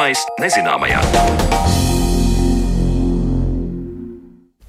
Zināmais 0.00 0.22
nezināmajā. 0.40 1.79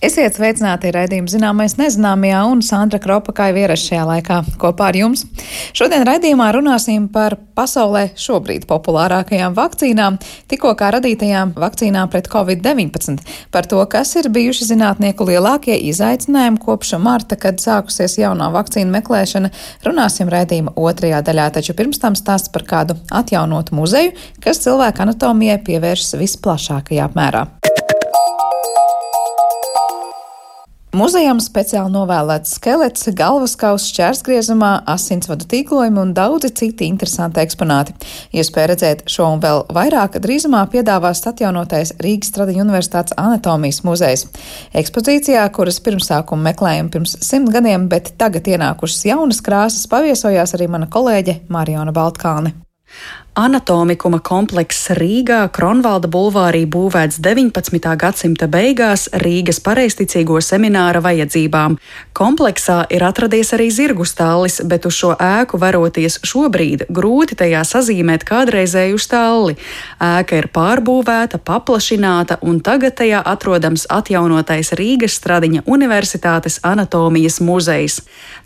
Esiet 0.02 0.34
sveicināti 0.34 0.90
raidījuma 0.96 1.30
zināmais 1.30 1.76
nezināmajā 1.78 2.40
un 2.50 2.64
Sandra 2.66 2.98
Kropa 2.98 3.36
kā 3.38 3.52
vieras 3.54 3.84
šajā 3.86 4.02
laikā 4.10 4.40
kopā 4.58 4.88
ar 4.90 4.96
jums. 4.98 5.28
Šodien 5.78 6.02
raidījumā 6.08 6.48
runāsim 6.56 7.04
par 7.14 7.36
pasaulē 7.54 8.08
šobrīd 8.18 8.66
populārākajām 8.66 9.54
vakcīnām, 9.54 10.18
tikko 10.50 10.72
kā 10.80 10.90
radītajām 10.96 11.54
vakcīnām 11.54 12.10
pret 12.10 12.32
covid-19, 12.34 13.22
par 13.54 13.70
to, 13.70 13.84
kas 13.94 14.16
ir 14.18 14.32
bijuši 14.34 14.72
zinātnieku 14.72 15.30
lielākie 15.30 15.78
izaicinājumi 15.92 16.58
kopš 16.66 16.96
marta, 16.98 17.38
kad 17.38 17.62
sākusies 17.62 18.18
jaunā 18.24 18.50
vakcīna 18.58 18.98
meklēšana, 18.98 19.54
runāsim 19.86 20.34
raidījuma 20.34 20.74
otrajā 20.82 21.22
daļā, 21.30 21.52
taču 21.60 21.78
pirms 21.78 22.02
tam 22.02 22.18
stāsts 22.18 22.50
par 22.50 22.66
kādu 22.66 22.98
atjaunotu 23.22 23.78
muzeju, 23.78 24.18
kas 24.42 24.66
cilvēku 24.66 25.06
anatomijai 25.06 25.62
pievēršas 25.70 26.18
visplašākajā 26.26 27.06
apmērā. 27.06 27.46
Muzejam 30.92 31.38
speciāli 31.40 31.88
novēlēts 31.94 32.58
skelets, 32.58 33.06
galvaskausa 33.16 33.86
šķērsgriezumā, 33.88 34.72
asinsvadu 34.92 35.46
tīklojumi 35.48 36.02
un 36.02 36.10
daudzi 36.12 36.50
citi 36.60 36.90
interesanti 36.92 37.40
eksponāti. 37.40 37.94
Iespēja 38.36 38.74
redzēt 38.74 39.06
šo 39.08 39.30
un 39.38 39.40
vēl 39.40 39.64
vairāk 39.72 40.18
drīzumā 40.20 40.66
piedāvās 40.74 41.24
atjaunotais 41.32 41.94
Rīgas 42.04 42.36
Tradiņu 42.36 42.66
Universitātes 42.66 43.16
anatomijas 43.16 43.80
muzejs. 43.88 44.26
Ekspozīcijā, 44.82 45.46
kuras 45.56 45.80
pirmsākumu 45.86 46.44
meklējam 46.50 46.92
pirms 46.92 47.16
simt 47.24 47.54
gadiem, 47.56 47.88
bet 47.88 48.12
tagad 48.20 48.52
ienākušas 48.52 49.06
jaunas 49.14 49.40
krāsas, 49.46 49.88
paviesojās 49.88 50.58
arī 50.60 50.68
mana 50.76 50.92
kolēģe 50.92 51.46
Mariona 51.56 51.96
Baltkāne. 51.96 52.52
Anatomikuma 53.32 54.18
komplekss 54.20 54.90
Rīgā 54.92 55.46
Kronvalda 55.56 56.10
bulvārī 56.12 56.66
būvēts 56.68 57.22
19. 57.24 57.86
gadsimta 57.96 58.50
beigās 58.52 59.06
Rīgas 59.24 59.62
pareisticīgo 59.64 60.42
semināra 60.44 61.00
vajadzībām. 61.00 61.78
Kompleksā 62.12 62.82
ir 62.92 63.06
atradies 63.08 63.54
arī 63.56 63.70
zirgu 63.72 64.04
stallis, 64.04 64.58
bet 64.68 64.84
uz 64.90 64.98
šo 65.00 65.14
ēku 65.16 65.62
veroties 65.64 66.20
šobrīd 66.28 66.90
grūti 66.92 67.38
tajā 67.40 67.62
sazīmēt 67.70 68.26
kādreizēju 68.28 69.00
stalli. 69.00 69.56
Ēka 70.04 70.42
ir 70.42 70.50
pārbūvēta, 70.52 71.40
paplašināta 71.40 72.42
un 72.44 72.60
tagad 72.60 73.00
tajā 73.00 73.24
atrodams 73.24 73.88
atjaunotais 73.88 74.74
Rīgas 74.76 75.16
Stradiņa 75.22 75.64
Universitātes 75.72 76.60
anatomijas 76.68 77.40
muzejs. 77.40 78.02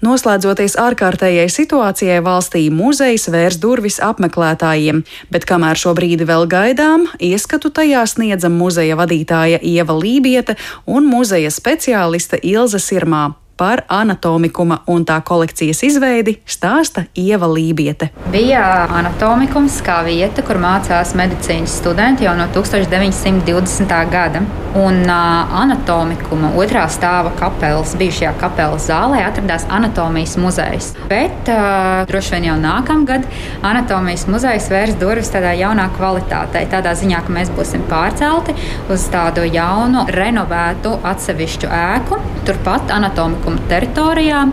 Noslēdzoties 0.06 0.78
ārkārtējai 0.78 1.50
situācijai 1.50 2.22
valstī, 2.22 2.68
muzejs 2.70 3.32
vērs 3.34 3.58
durvis 3.58 3.98
apmeklētājiem 3.98 4.75
klausītājiem, 4.76 5.04
bet 5.32 5.46
kamēr 5.46 5.78
šo 5.78 5.94
brīdi 5.96 6.26
vēl 6.28 6.48
gaidām, 6.48 7.08
ieskatu 7.20 7.72
tajā 7.72 8.06
sniedzam 8.08 8.58
muzeja 8.58 8.96
vadītāja 8.96 9.60
Ieva 9.62 9.94
Lībieta 9.94 10.56
un 10.86 11.08
muzeja 11.08 11.50
speciāliste 11.50 12.40
Ilza 12.44 12.80
Sirmā. 12.80 13.45
Par 13.56 13.86
anatomikuma 13.88 14.82
un 14.92 15.06
tā 15.08 15.16
kolekcijas 15.24 15.80
izveidi 15.88 16.34
stāsta 16.44 17.06
Ieva 17.16 17.48
Lībiete. 17.48 18.10
Bija 18.34 18.84
anatomikums 18.92 19.78
kā 19.86 20.02
vieta, 20.04 20.44
kur 20.44 20.60
mācās 20.60 21.14
medicīnas 21.16 21.78
studenti 21.80 22.28
jau 22.28 22.34
no 22.36 22.50
1920. 22.52 23.96
gada. 24.12 24.42
Un 24.76 25.08
anatomikuma 25.08 26.50
otrā 26.60 26.84
stāva 26.92 27.32
kapelas, 27.40 27.94
bijušajā 27.96 28.34
kapelas 28.42 28.90
zālē, 28.90 29.22
atradās 29.24 29.64
anatomijas 29.72 30.36
muzejs. 30.36 30.90
Bet 31.08 31.48
uh, 31.48 32.04
droši 32.10 32.36
vien 32.36 32.50
jau 32.50 32.58
nākamgad 32.60 33.24
anatomijas 33.64 34.28
muzejs 34.28 34.68
vērs 34.74 35.00
durvis 35.00 35.32
tādā 35.32 35.56
jaunā 35.56 35.88
kvalitātē. 35.96 36.66
Tādā 36.76 36.92
ziņā, 37.00 37.24
ka 37.24 37.38
mēs 37.40 37.54
būsim 37.56 37.88
pārcelti 37.88 38.58
uz 38.92 39.08
tādu 39.16 39.48
jaunu, 39.48 40.04
renovētu 40.12 40.98
atsevišķu 41.08 41.72
ēku, 41.72 42.20
turpat 42.44 42.92
anatomikuma 42.92 43.45
nosaukuma 43.46 43.70
teritorijā. 43.70 44.46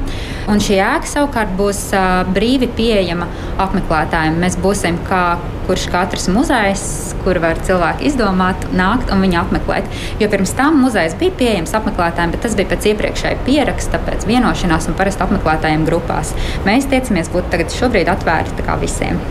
Un 0.50 0.58
šī 0.60 0.78
ēka 0.82 1.06
savukārt 1.06 1.54
būs 1.56 1.92
brīvi 2.34 2.68
pieejama 2.76 3.26
apmeklētājiem. 3.62 4.38
Mēs 4.40 4.56
būsim 4.58 4.98
kā 5.06 5.38
kurš 5.66 5.86
katrs 5.92 6.28
muzejs, 6.28 7.14
kur 7.22 7.38
var 7.38 7.56
cilvēki 7.62 8.08
izdomāt, 8.10 8.66
nākt 8.74 9.12
un 9.12 9.22
viņu 9.22 9.38
apmeklēt. 9.40 9.86
Jo 10.20 10.28
pirms 10.28 10.52
tam 10.58 10.80
muzejs 10.82 11.14
bija 11.20 11.32
pieejams 11.38 11.74
apmeklētājiem, 11.78 12.34
bet 12.34 12.42
tas 12.42 12.56
bija 12.58 12.72
pēc 12.72 12.90
iepriekšēja 12.92 13.44
pieraksta, 13.46 14.02
pēc 14.02 14.26
vienošanās 14.26 14.90
un 14.90 14.98
parasti 14.98 15.22
apmeklētājiem 15.22 15.86
grupās. 15.86 16.34
Mēs 16.66 16.90
tiecamies 16.90 17.30
būt 17.32 17.54
tagad 17.54 17.70
šobrīd 17.78 18.10
atvērti 18.10 18.66
visiem. 18.82 19.22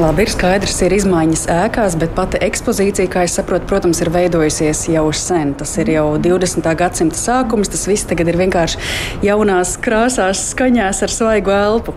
Labi, 0.00 0.24
ir 0.24 0.30
skaidrs, 0.32 0.80
ir 0.82 0.94
izmaiņas 0.96 1.44
ēkās, 1.54 1.94
bet 2.00 2.14
pati 2.16 2.40
ekspozīcija, 2.42 3.10
kā 3.12 3.22
es 3.28 3.36
saprotu, 3.38 3.68
protams, 3.70 4.00
ir 4.02 4.10
veidojusies 4.14 4.84
jau 4.90 5.04
sen. 5.14 5.54
Tas 5.58 5.76
ir 5.78 5.92
jau 5.94 6.06
20. 6.18 6.66
gadsimta 6.80 7.18
sākums, 7.18 7.70
tas 7.70 7.86
viss 7.90 8.08
tagad 8.10 8.32
ir 8.32 8.40
vienkārši 8.42 8.80
jaunās 9.26 9.76
krāsās, 9.84 10.48
skaņās 10.50 11.04
ar 11.06 11.14
svaigu 11.14 11.54
elpu. 11.54 11.94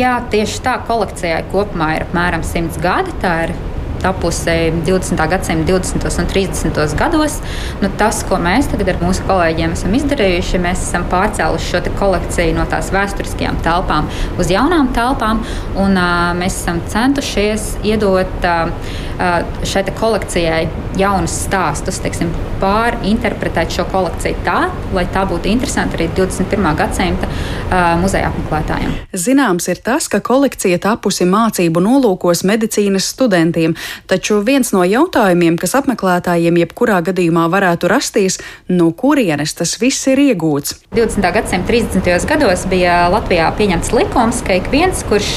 Jā, 0.00 0.16
tieši 0.32 0.62
tā 0.64 0.78
kolekcijai 0.88 1.44
kopumā 1.52 1.92
ir 1.98 2.06
apmēram 2.08 2.42
100 2.48 2.80
gadi. 2.82 3.12
Tā 3.22 3.34
ir 3.46 3.54
tapusi 4.02 4.56
20. 4.86 5.26
gadsimta 5.32 5.72
20. 5.72 6.08
un 6.22 6.30
30. 6.32 6.96
gados. 6.98 7.38
Nu, 7.82 7.90
tas, 7.98 8.22
ko 8.28 8.38
mēs 8.42 8.70
tagad 8.72 8.94
ar 8.94 9.00
mūsu 9.02 9.24
kolēģiem 9.28 9.76
esam 9.76 9.94
izdarījuši, 9.98 10.62
mēs 10.62 10.86
esam 10.88 11.06
pārcēluši 11.12 11.70
šo 11.72 11.82
kolekciju 11.98 12.56
no 12.56 12.66
tās 12.70 12.92
vēsturiskajām 12.94 13.60
telpām 13.64 14.10
uz 14.40 14.50
jaunām 14.52 14.92
telpām, 14.96 15.42
un 15.80 15.98
uh, 15.98 16.32
mēs 16.38 16.62
esam 16.62 16.80
centušies 16.92 17.76
iedot 17.86 18.46
uh, 18.48 18.72
šai 19.68 19.84
kolekcijai 19.98 20.64
jaunus 20.98 21.34
stāstus, 21.46 22.00
teiksim, 22.02 22.30
pārinterpretēt 22.62 23.72
šo 23.74 23.86
kolekciju 23.90 24.42
tā, 24.46 24.58
lai 24.94 25.04
tā 25.12 25.24
būtu 25.28 25.50
interesanta 25.50 25.98
arī 25.98 26.08
21. 26.14 26.68
gadsimta 26.78 27.28
uh, 27.28 27.94
muzeja 28.02 28.30
apmeklētājiem. 28.30 28.94
Zināms 29.12 29.68
ir 29.72 29.80
tas, 29.84 30.08
ka 30.12 30.22
kolekcija 30.24 30.78
tapusi 30.82 31.26
mācību 31.28 31.82
nolūkos 31.84 32.44
medicīnas 32.48 33.08
studentiem, 33.14 33.76
taču 34.10 34.40
viens 34.46 34.72
no 34.74 34.84
jautājumiem, 34.86 35.58
kas 35.60 35.76
apmeklētājiem 35.80 36.60
jebkurā 36.62 37.00
gadījumā 37.06 37.48
varētu 37.52 37.90
rasties, 37.92 38.38
no 38.68 38.90
kurienes 38.96 39.54
tas 39.58 39.76
viss 39.80 40.06
ir 40.10 40.20
iegūts. 40.22 40.76
20. 40.92 41.28
gadsimta 41.34 41.72
30. 41.72 42.28
gados 42.28 42.66
bija 42.70 43.06
Latvijā 43.12 43.48
pieņemts 43.56 43.92
likums, 43.96 44.42
ka 44.46 44.58
ik 44.60 44.68
viens, 44.72 45.04
kurš 45.08 45.30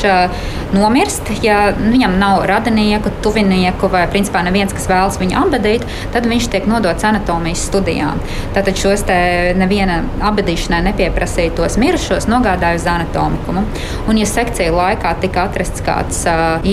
nomirst, 0.76 1.30
ja 1.44 1.70
viņam 1.78 2.18
nav 2.20 2.44
radinieku, 2.50 3.12
tuvinieku 3.24 3.90
vai 3.92 4.06
principā 4.12 4.44
neviens, 4.46 4.74
kas 4.76 4.90
vēlas 4.92 5.20
viņu 5.22 5.38
apbedīt, 5.46 5.86
tad 6.14 6.28
viņš 6.30 6.50
tiek 6.52 6.68
nodots 6.70 7.06
anatomijas 7.08 7.64
studijām. 7.70 8.20
Tātad 8.56 8.78
šos 8.80 9.06
te 9.08 9.18
neviena 9.58 10.02
apbedīšanai 10.30 10.82
nepieprasītos 10.90 11.80
mirušos 11.82 12.28
nogādāja 12.32 12.80
uz 12.80 12.88
anatomikumu. 12.90 13.66
Un, 14.10 14.20
ja 14.20 14.28
sekcija 14.30 14.74
laikā 14.76 15.16
tika 15.24 15.48
atrasts 15.50 15.84
kāds 15.86 16.24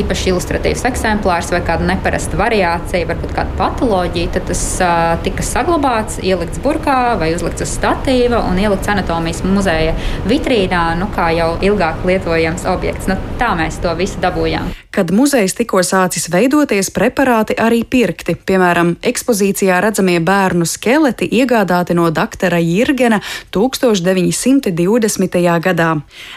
īpaši 0.02 0.32
ilustratīvs 0.32 0.84
eksemplārs 0.88 1.52
vai 1.54 1.62
kāda 1.72 1.88
neparasta 1.88 2.36
variācija, 2.36 3.08
varbūt 3.08 3.32
kāda 3.36 3.56
patoloģija, 3.56 4.32
tad 4.36 4.48
tas 4.50 4.62
uh, 4.84 5.14
tika 5.24 5.44
saglabāts, 5.46 6.20
ielikts 6.24 6.60
burkā 6.62 7.16
vai 7.20 7.32
uzlikts 7.36 7.64
uz 7.64 7.72
statīva 7.78 8.42
un 8.50 8.60
ielikts 8.60 8.92
anatomijas 8.92 9.42
muzeja 9.46 9.96
vitrīnā, 10.28 10.84
nu, 11.00 11.08
kā 11.16 11.30
jau 11.36 11.54
ilgāk 11.64 12.04
lietojams 12.08 12.68
objekts. 12.68 13.08
Nu, 13.08 13.16
tā 13.40 13.54
mēs 13.58 13.80
to 13.82 13.94
visu 13.98 14.20
dabūjām. 14.22 14.72
Kad 14.92 15.08
muzejs 15.08 15.54
tikko 15.56 15.80
sācis 15.88 16.26
veidoties, 16.28 16.90
preparāti 16.92 17.54
arī 17.56 17.78
pirkti. 17.88 18.34
Piemēram, 18.36 18.90
ekspozīcijā 19.00 19.78
redzamie 19.80 20.18
bērnu 20.20 20.66
skeleti 20.68 21.24
iegādāti 21.32 21.96
no 21.96 22.10
doktora 22.12 22.58
Jirgena 22.60 23.22
1920. 23.56 25.38
gadā. 25.64 25.88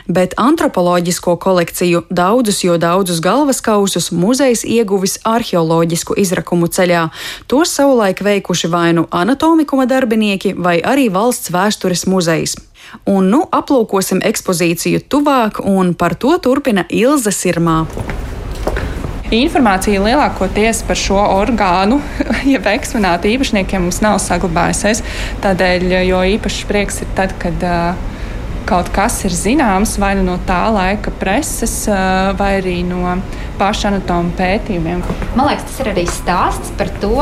Bet 0.07 0.37
antropoloģisko 0.39 1.35
kolekciju 1.35 2.05
daudzus, 2.07 2.63
jo 2.63 2.77
daudzus 2.79 3.19
galvaskausus 3.19 4.13
muzejs 4.15 4.63
ieguvis 4.63 5.19
arheoloģisku 5.25 6.17
izrakumu 6.21 6.69
ceļā. 6.71 7.07
Tos 7.51 7.73
savulaik 7.77 8.21
veikuši 8.25 8.71
vai 8.71 8.91
nu 8.97 9.07
anatomikuma 9.11 9.87
darbinieki, 9.89 10.53
vai 10.57 10.77
arī 10.79 11.09
valsts 11.13 11.51
vēstures 11.53 12.05
muzejs. 12.09 12.55
Un 13.09 13.31
nu 13.33 13.41
aplūkosim 13.51 14.21
ekspozīciju 14.25 15.03
tuvāk, 15.09 15.59
un 15.65 15.93
par 15.97 16.15
to 16.15 16.37
turpina 16.41 16.85
Ilze 16.89 17.33
Sirmā. 17.33 17.83
Informācija 19.33 19.99
lielākoties 20.05 20.83
par 20.85 20.99
šo 21.01 21.17
orgānu, 21.17 21.97
jeb 22.53 22.67
eksponātu 22.69 23.31
īpašniekiem 23.33 23.87
mums 23.87 24.03
nav 24.05 24.19
saglabājusies. 24.21 25.01
Tādēļ, 25.41 25.87
jo 26.05 26.19
īpaši 26.35 26.67
prieks 26.69 27.01
ir 27.01 27.09
tad, 27.17 27.33
kad 27.41 27.65
uh, 27.65 28.13
kaut 28.65 28.89
kas 28.95 29.19
ir 29.27 29.33
zināms 29.35 29.95
vai 30.01 30.13
nu 30.17 30.25
no 30.25 30.37
tā 30.47 30.63
laika 30.73 31.13
preses, 31.19 31.85
vai 32.39 32.51
arī 32.59 32.79
no 32.87 33.17
paša 33.59 33.91
anatoma 33.93 34.33
pētījumiem. 34.39 35.03
Man 35.37 35.49
liekas, 35.51 35.67
tas 35.69 35.81
ir 35.83 35.91
arī 35.93 36.05
stāsts 36.09 36.73
par 36.79 36.91
to, 37.03 37.13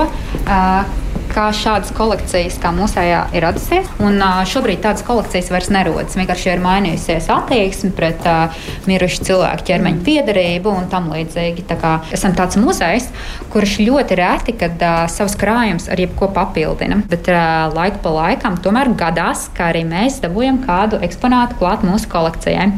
kā 1.34 1.48
šādas 1.56 1.92
kolekcijas 1.96 2.60
kā 2.62 2.72
mūsējā 2.76 3.22
ir 3.36 3.46
radusies. 3.46 3.90
Un, 4.04 4.22
šobrīd 4.50 4.84
tādas 4.84 5.04
kolekcijas 5.08 5.50
vairs 5.54 5.70
nerodas. 5.74 6.18
Vienkārši 6.18 6.52
ir 6.54 6.62
mainījusies 6.64 7.30
attieksme 7.34 7.92
pret 7.98 8.22
uh, 8.30 8.54
mirušu 8.90 9.26
cilvēku 9.30 9.66
ķermeņa 9.70 10.04
piedarību 10.06 10.74
un 10.74 10.90
tam 10.92 11.10
līdzīgi. 11.14 11.66
Tā 11.70 11.78
kā 11.82 11.94
esam 12.14 12.36
tāds 12.38 12.60
muzejs, 12.62 13.10
kurš 13.54 13.80
ļoti 13.82 14.18
reti, 14.20 14.56
kad 14.60 14.78
uh, 14.86 15.06
savus 15.12 15.36
krājumus 15.40 15.90
ar 15.92 16.02
jebko 16.04 16.30
papildina. 16.36 17.00
Bet 17.10 17.30
uh, 17.32 17.74
laiku 17.74 18.04
pa 18.06 18.14
laikam 18.18 18.60
tomēr 18.62 18.94
gadās, 19.00 19.48
ka 19.58 19.72
arī 19.72 19.84
mēs 19.90 20.22
dabūjam 20.24 20.62
kādu 20.68 21.02
eksponātu 21.06 21.58
klāt 21.62 21.86
mūsu 21.88 22.12
kolekcijai. 22.14 22.70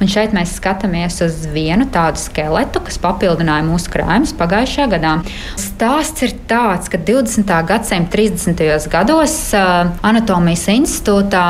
Un 0.00 0.12
šeit 0.12 0.36
mēs 0.36 0.56
skatāmies 0.58 1.22
uz 1.24 1.42
vienu 1.52 1.88
tādu 1.92 2.20
skeletu, 2.20 2.84
kas 2.84 3.00
papildināja 3.02 3.64
mūsu 3.66 3.92
krājumus 3.92 4.36
pagājušajā 4.36 4.88
gadā. 4.96 5.16
Stāsts 5.60 6.26
ir 6.26 6.36
tāds, 6.50 6.90
ka 6.92 7.00
20. 7.00 7.48
gadsimta 7.68 8.01
30. 8.10 8.88
gados 8.90 9.34
uh, 9.54 9.90
Anatomijas 10.02 10.66
institūtā 10.72 11.46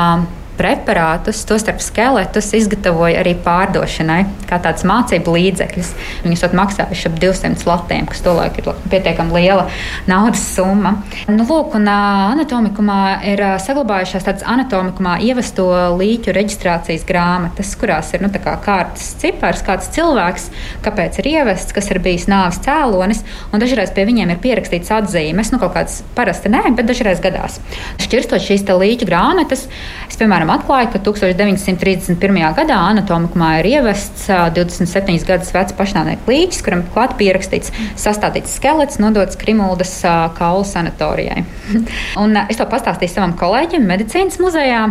preparātus, 0.57 1.41
tostarp 1.49 1.81
skeletus, 1.83 2.51
izgatavoja 2.57 3.21
arī 3.23 3.33
pārdošanai, 3.43 4.21
kā 4.49 4.59
tāds 4.63 4.85
mācību 4.87 5.35
līdzekļus. 5.37 5.91
Viņus 6.25 6.43
pat 6.45 6.57
maksājuši 6.59 7.09
ap 7.09 7.19
200 7.23 7.67
latiem, 7.69 8.07
kas 8.09 8.23
tolaik 8.25 8.59
ir 8.61 8.69
pietiekami 8.91 9.35
liela 9.37 9.67
naudas 10.09 10.43
summa. 10.53 10.95
Nu, 11.31 11.45
lūk, 11.49 11.77
un 11.79 11.89
anatomikumā 11.89 12.99
ir 13.33 13.43
saglabājušās 13.63 14.27
tādas 14.27 14.45
anatomikumā 14.49 15.17
ievesto 15.25 15.67
līķu 15.97 16.35
reģistrācijas 16.35 17.05
grāmatas, 17.09 17.73
kurās 17.79 18.13
ir 18.15 18.25
nu, 18.25 18.31
kā 18.33 18.55
kārtas 18.63 19.13
cipars, 19.21 19.63
kāds 19.65 19.89
cilvēks, 19.95 20.49
kāpēc 20.85 21.19
ir 21.21 21.31
ievests, 21.33 21.73
kas 21.75 21.89
ir 21.91 22.01
bijis 22.03 22.27
nāves 22.31 22.59
cēlonis, 22.65 23.23
un 23.51 23.63
dažreiz 23.63 23.93
pie 23.95 24.05
viņiem 24.09 24.33
ir 24.33 24.41
pierakstīts 24.43 24.91
atzīmes, 24.93 25.53
nu 25.53 25.59
kaut 25.61 25.75
kāds 25.77 26.01
parasti 26.17 26.51
nē, 26.53 26.65
bet 26.77 26.89
dažreiz 26.89 27.21
gadās. 27.23 27.59
Šķirstot 28.03 28.43
šīs 28.43 28.65
līķu 28.73 29.07
grāmatas, 29.07 29.67
es, 30.07 30.17
piemēram, 30.19 30.42
piemēram, 30.43 30.59
atklāja, 30.59 30.91
ka 30.91 30.99
1931. 30.99 32.55
gadā 32.57 32.79
anatomikumā 32.91 33.59
ir 33.61 33.69
ievests 33.77 34.27
27 34.27 35.23
gadus 35.27 35.53
vecs 35.53 35.75
pašnāvnieku 35.77 36.29
līķis, 36.29 36.63
kuram 36.65 36.83
klāt 36.93 37.15
pierakstīts 37.17 37.71
sastādīts 37.95 38.57
skelets, 38.57 38.99
nodots 38.99 39.37
Krimuldas 39.39 40.01
kaulu 40.37 40.65
sanatorijai. 40.67 41.45
Un 42.21 42.35
es 42.47 42.59
to 42.59 42.67
pastāstīju 42.67 43.13
savam 43.13 43.37
kolēģim 43.39 43.87
medicīnas 43.87 44.39
muzejā, 44.41 44.85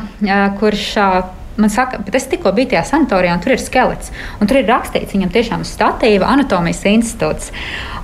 kurš 0.60 0.88
Man 1.56 1.70
saka, 1.70 1.98
bet 2.00 2.14
es 2.16 2.24
tikko 2.32 2.52
biju 2.56 2.70
tajā 2.72 2.82
sanatorijā, 2.88 3.34
un 3.36 3.42
tur 3.44 3.52
ir 3.52 3.60
skelets. 3.60 4.12
Un 4.40 4.48
tur 4.48 4.62
ir 4.62 4.68
rakstīts, 4.70 5.12
viņam 5.12 5.32
tiešām 5.34 5.64
ir 5.64 5.68
statīva 5.68 6.30
anatomijas 6.32 6.80
institūts. 6.88 7.50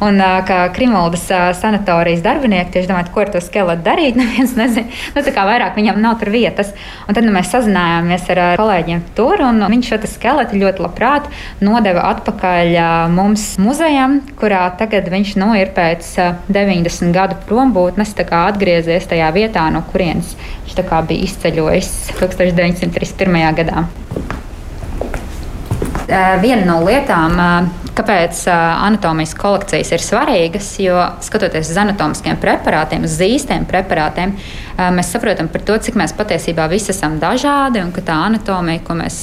Un 0.04 0.20
kā 0.46 0.58
Krimuldas 0.76 1.24
sanatorijas 1.58 2.20
darbinieki 2.22 2.74
tieši 2.74 2.90
domāja, 2.90 3.08
ko 3.14 3.24
ar 3.24 3.32
to 3.32 3.40
skeletu 3.42 3.86
darīt. 3.86 4.18
Neviens 4.20 4.52
nezina. 4.58 4.92
Nu, 5.14 5.24
tā 5.24 5.32
kā 5.34 5.46
vairāk 5.48 5.78
viņam 5.78 6.00
nav 6.02 6.18
tur 6.20 6.32
vietas. 6.34 6.74
Un 7.08 7.16
tad 7.16 7.24
nu, 7.24 7.32
mēs 7.34 7.48
sazinājāmies 7.54 8.28
ar 8.34 8.42
kolēģiem 8.60 9.02
tur, 9.16 9.42
un 9.48 9.64
viņš 9.64 9.92
šo 9.94 10.00
skeletu 10.12 10.60
ļoti 10.60 10.84
labprāt 10.84 11.32
nodeva 11.64 12.04
atpakaļ 12.12 12.76
mums 13.14 13.48
muzejam, 13.62 14.20
kurā 14.38 14.66
tagad 14.78 15.08
viņš 15.10 15.34
nu, 15.40 15.54
ir 15.56 15.72
pēc 15.76 16.12
90 16.52 17.16
gadu 17.16 17.40
prombūtnes 17.48 18.12
atgriezies 18.18 19.08
tajā 19.08 19.32
vietā, 19.34 19.64
no 19.72 19.82
kurienes 19.88 20.36
viņš 20.68 21.06
bija 21.08 21.24
izceļojis 21.24 21.90
1931 22.18 23.37
gadā. 23.58 23.84
Viena 26.42 26.64
no 26.64 26.78
lietām, 26.86 27.36
kāpēc 27.98 28.44
anatomijas 28.52 29.34
kolekcijas 29.38 29.92
ir 29.96 30.04
svarīgas, 30.04 30.70
jo 30.82 30.96
skatoties 31.24 31.72
uz 31.72 31.80
anatomiskiem 31.82 32.38
preparātiem, 32.40 33.04
uz 33.08 33.18
zīstiem 33.18 33.66
preparātiem, 33.68 34.36
mēs 34.94 35.10
saprotam 35.10 35.48
par 35.50 35.64
to, 35.66 35.78
cik 35.82 35.98
mēs 35.98 36.14
patiesībā 36.14 36.68
visi 36.70 36.92
esam 36.94 37.18
dažādi 37.18 37.82
un 37.82 37.90
ka 37.94 38.04
tā 38.06 38.18
anatomija, 38.28 38.84
ko 38.86 38.94
mēs 39.00 39.18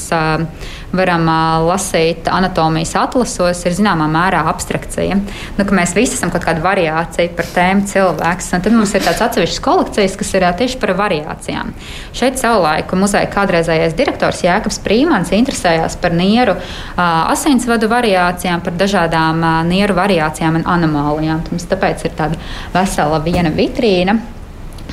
varam 0.95 1.27
lasīt 1.68 2.27
anatomijas 2.31 2.94
atlasos, 3.00 3.63
ir 3.68 3.75
zināmā 3.75 4.07
mērā 4.12 4.44
abstrakcija. 4.51 5.18
Nu, 5.57 5.66
mēs 5.75 5.95
visi 5.95 6.16
esam 6.18 6.31
kaut 6.33 6.45
kāda 6.48 6.63
variācija 6.63 7.31
par 7.36 7.48
tēmu 7.56 7.88
cilvēks, 7.92 8.51
un 8.56 8.66
tad 8.66 8.75
mums 8.75 8.94
ir 8.95 9.04
tāds 9.04 9.24
atsevišķs 9.25 9.63
kolekcijas, 9.63 10.18
kas 10.19 10.33
ir 10.36 10.48
tieši 10.60 10.80
par 10.83 10.95
variācijām. 11.00 11.72
Šeit 12.16 12.39
savulaik 12.39 12.92
muzeja 13.00 13.31
kādreizējais 13.31 13.95
direktors 13.95 14.44
Jēkabs 14.44 14.81
Prīmans 14.83 15.31
interesējās 15.36 15.98
par 16.00 16.16
nieru 16.16 16.57
asinsvadu 17.00 17.89
variācijām, 17.92 18.63
par 18.65 18.77
dažādām 18.79 19.44
nieru 19.69 19.95
variācijām 19.97 20.62
un 20.62 20.65
anomālijām. 20.75 21.44
Tāpēc 21.45 22.07
ir 22.07 22.15
tāda 22.17 22.39
vesela 22.73 23.21
viena 23.23 23.53
vitrīna, 23.53 24.17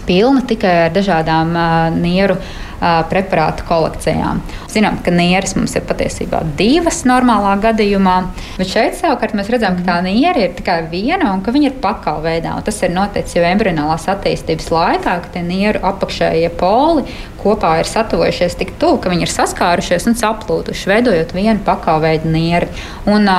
pilna 0.08 0.43
tikai 0.49 0.76
ar 0.87 0.93
dažādām 0.94 1.56
nieru 2.00 2.38
preparātu 2.82 3.62
kolekcijām. 3.69 4.40
Zinām, 4.72 4.96
ka 5.04 5.12
nieres 5.14 5.54
mums 5.54 5.76
ir 5.78 5.84
patiesībā 5.87 6.40
divas 6.58 7.04
normālā 7.06 7.54
gadījumā, 7.62 8.16
bet 8.56 8.72
šeit 8.72 8.96
savukārt 8.99 9.37
mēs 9.38 9.52
redzam, 9.54 9.76
ka 9.78 9.87
tā 9.87 9.99
niera 10.02 10.43
ir 10.43 10.56
tikai 10.58 10.81
viena 10.90 11.31
un 11.31 11.44
ka 11.46 11.54
viņa 11.54 11.70
ir 11.70 11.78
pakāveidā. 11.84 12.56
Tas 12.66 12.82
ir 12.82 12.94
noticis 12.94 13.38
jau 13.38 13.46
embrionālās 13.46 14.08
attīstības 14.10 14.72
laikā, 14.75 15.19
ka 15.22 15.34
tie 15.37 15.44
nieru 15.46 15.82
apakšējie 15.93 16.50
poli 16.58 17.06
kopā 17.43 17.76
ir 17.81 17.90
satuvojušies 17.90 18.58
tik 18.58 18.75
tuvu, 18.82 18.98
ka 19.02 19.12
viņi 19.12 19.28
ir 19.28 19.34
saskārušies 19.37 20.10
un 20.10 20.19
saplūduši, 20.19 20.90
veidojot 20.90 21.37
vienu 21.38 21.62
pakāveidu 21.66 22.34
nieri. 22.34 22.70
Un, 23.06 23.31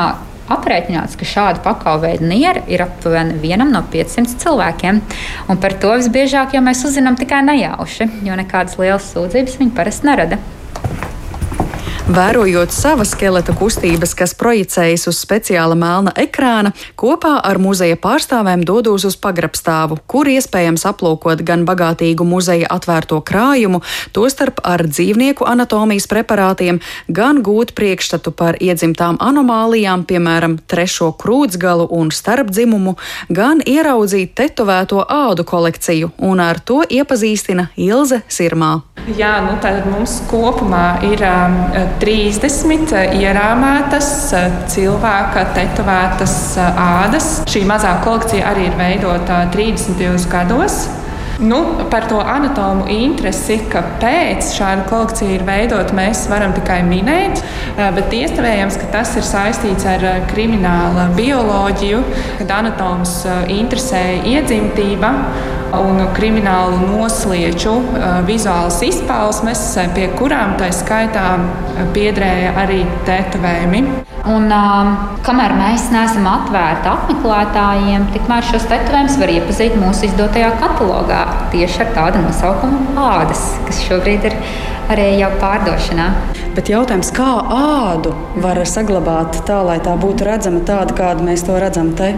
aprēķināts, 0.51 1.15
ka 1.19 1.27
šāda 1.27 1.63
pakāveida 1.63 2.25
niera 2.27 2.63
ir 2.67 2.83
aptuveni 2.85 3.37
vienam 3.43 3.71
no 3.73 3.83
500 3.93 4.39
cilvēkiem. 4.43 4.99
Un 5.51 5.61
par 5.63 5.77
to 5.79 5.93
visbiežāk 5.95 6.57
jau 6.57 6.63
mēs 6.65 6.83
uzzinām 6.87 7.19
tikai 7.19 7.43
nejauši, 7.47 8.09
jo 8.27 8.39
nekādas 8.39 8.79
lielas 8.81 9.07
sūdzības 9.13 9.59
viņi 9.61 9.75
parasti 9.77 10.09
nerada. 10.09 10.41
Vērojot 12.13 12.69
savas 12.69 13.09
skeleta 13.15 13.55
kustības, 13.57 14.11
kas 14.13 14.35
projicējas 14.37 15.07
uz 15.09 15.17
speciāla 15.17 15.73
melna 15.73 16.11
ekrāna, 16.21 16.69
kopā 16.93 17.31
ar 17.41 17.57
muzeja 17.57 17.97
pārstāvēm 17.97 18.61
dodos 18.69 19.07
uz 19.09 19.15
pagrabstāvu, 19.17 19.97
kur 20.05 20.29
iespējams 20.29 20.85
aplūkot 20.91 21.41
gan 21.47 21.63
bagātīgu 21.65 22.27
muzeja 22.29 22.69
atvērto 22.75 23.17
krājumu, 23.25 23.81
tostarp 24.13 24.61
ar 24.61 24.85
dzīvnieku 24.85 25.47
anatomijas 25.49 26.05
preparātiem, 26.11 26.83
gan 27.09 27.41
gūt 27.41 27.73
priekšstatu 27.73 28.35
par 28.37 28.61
iedzimtām 28.61 29.17
anomālijām, 29.17 30.05
piemēram, 30.05 30.59
trešo 30.69 31.15
krūtsgalu 31.17 31.89
un 31.97 32.13
starpdzimumu, 32.13 32.93
gan 33.33 33.65
ieraudzīt 33.65 34.37
tetovēto 34.37 35.01
ādu 35.01 35.49
kolekciju, 35.49 36.13
un 36.21 36.45
ar 36.45 36.61
to 36.61 36.83
iepazīstina 36.85 37.71
Ilze 37.73 38.21
Sirmā. 38.29 38.83
Jā, 39.17 39.33
nu 39.43 39.57
tad 39.59 39.81
mums 39.89 40.21
kopumā 40.29 41.01
ir 41.03 41.19
um, 41.27 41.57
30 42.03 42.91
eh, 42.97 43.13
ierāmētas 43.23 44.07
eh, 44.35 44.47
cilvēka 44.73 45.45
tetovētas 45.55 46.33
eh, 46.59 46.81
ādas. 46.83 47.29
Šī 47.47 47.63
mazā 47.69 47.93
kolekcija 48.03 48.49
arī 48.51 48.67
ir 48.67 48.75
veidota 48.79 49.45
30. 49.53 50.27
gados. 50.31 50.81
Nu, 51.43 51.65
par 51.89 52.05
to 52.07 52.21
anatomu 52.23 52.85
interesi, 52.87 53.57
kāpēc 53.71 54.53
šāda 54.55 54.85
kolekcija 54.87 55.33
ir 55.35 55.41
veidota, 55.43 55.91
mēs 55.97 56.21
varam 56.31 56.53
tikai 56.55 56.77
minēt. 56.87 57.41
Bet 57.75 58.15
iespējams, 58.15 58.77
ka 58.79 58.87
tas 58.93 59.11
ir 59.19 59.27
saistīts 59.27 59.83
ar 59.91 60.05
kriminālu 60.29 61.09
bioloģiju, 61.17 61.99
kad 62.39 62.53
anatoms 62.61 63.17
interesēja 63.51 64.21
iedzimtība 64.37 65.11
un 65.73 65.99
kriminālu 66.15 66.79
noslieču 66.85 67.75
vizuālas 68.27 68.79
izpausmes, 68.85 69.65
pie 69.97 70.07
kurām 70.15 70.55
tā 70.61 70.69
skaitā 70.71 71.27
piedrēja 71.95 72.55
arī 72.63 72.83
tetovējumi. 73.07 73.83
Un, 74.23 74.45
um, 74.55 74.91
kamēr 75.25 75.51
mēs 75.57 75.89
neesam 75.91 76.29
atvērti 76.31 76.87
apmeklētājiem, 76.87 78.05
tikmēr 78.13 78.45
šos 78.47 78.69
tetovējumus 78.69 79.17
var 79.19 79.33
iepazīt 79.33 79.75
mūsu 79.81 80.07
izdotajā 80.07 80.53
katalogā 80.61 81.25
tieši 81.53 81.83
ar 81.85 81.91
tādu 81.95 82.23
nosaukumu 82.23 82.95
ādas, 82.99 83.43
kas 83.67 83.81
šobrīd 83.87 84.29
ir 84.29 84.37
arī 84.93 85.13
jau 85.19 85.29
pārdošanā. 85.41 86.07
Bet 86.53 86.69
jautājums, 86.69 87.09
kā 87.15 87.29
ādu 87.55 88.13
var 88.43 88.59
saglabāt 88.69 89.39
tā, 89.47 89.61
lai 89.65 89.79
tā 89.83 89.95
būtu 89.99 90.27
redzama 90.27 90.61
tāda, 90.67 90.95
kāda 90.97 91.25
mēs 91.25 91.45
to 91.47 91.55
redzam 91.61 91.93
te? 91.97 92.11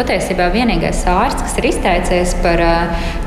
Patiesībā 0.00 0.46
vienīgais 0.54 1.02
ārsts, 1.12 1.42
kas 1.44 1.58
ir 1.60 1.66
izteicies 1.68 2.32
par 2.40 2.62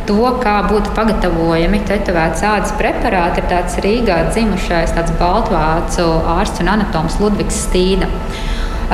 to, 0.09 0.17
kā 0.41 0.55
būtu 0.65 0.95
pagatavojami 0.97 1.83
tetovēts 1.85 2.41
ādas 2.49 2.73
preparāti, 2.79 3.43
ir 3.43 3.51
tāds 3.51 3.77
Rīgā 3.85 4.17
dzimušais, 4.31 4.95
tāds 4.97 5.13
baltvācu 5.19 6.07
ārsts 6.33 6.63
un 6.65 6.73
anatoms 6.73 7.19
Ludvigs 7.21 7.61
Stīda. 7.67 8.09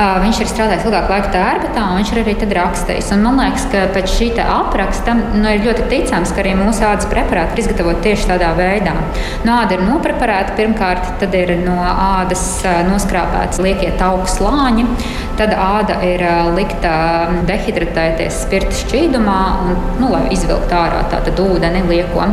Viņš 0.00 0.38
ir 0.40 0.48
strādājis 0.48 0.86
ilgāku 0.88 1.12
laiku 1.12 1.28
tērbatā, 1.34 1.82
un 1.90 1.98
viņš 2.00 2.10
ir 2.14 2.20
arī 2.22 2.34
rakstījis. 2.56 3.10
Un 3.12 3.24
man 3.26 3.40
liekas, 3.42 3.66
ka 3.72 3.82
pēc 3.92 4.12
šī 4.14 4.28
apraksta 4.40 5.16
nu, 5.18 5.44
ir 5.44 5.64
ļoti 5.66 5.88
ticams, 5.90 6.32
ka 6.32 6.40
arī 6.40 6.54
mūsu 6.56 6.86
ādas 6.88 7.08
preparāti 7.10 7.58
ir 7.58 7.64
izgatavoti 7.64 8.06
tieši 8.08 8.30
tādā 8.30 8.54
veidā. 8.56 8.94
No 9.44 9.58
āda 9.60 9.76
ir 9.76 9.84
nopreparēta 9.84 10.56
pirmkārt, 10.56 11.04
tad 11.20 11.36
ir 11.36 11.52
no 11.66 11.76
ādas 11.84 12.44
noskrāpēts 12.88 13.60
liekie 13.60 13.92
tauku 14.00 14.30
slāņi, 14.30 14.86
tad 15.40 15.54
āda 15.56 15.96
ir 16.04 16.22
likta 16.52 16.92
dehidratēties 17.48 18.42
spirta 18.44 18.76
šķīdumā, 18.82 19.38
un, 19.64 19.78
nu, 20.02 20.10
lai 20.12 20.26
izvilktu 20.34 20.76
ārā 20.76 21.00
tādu 21.12 21.32
ūdeni 21.54 21.80
lieko. 21.88 22.26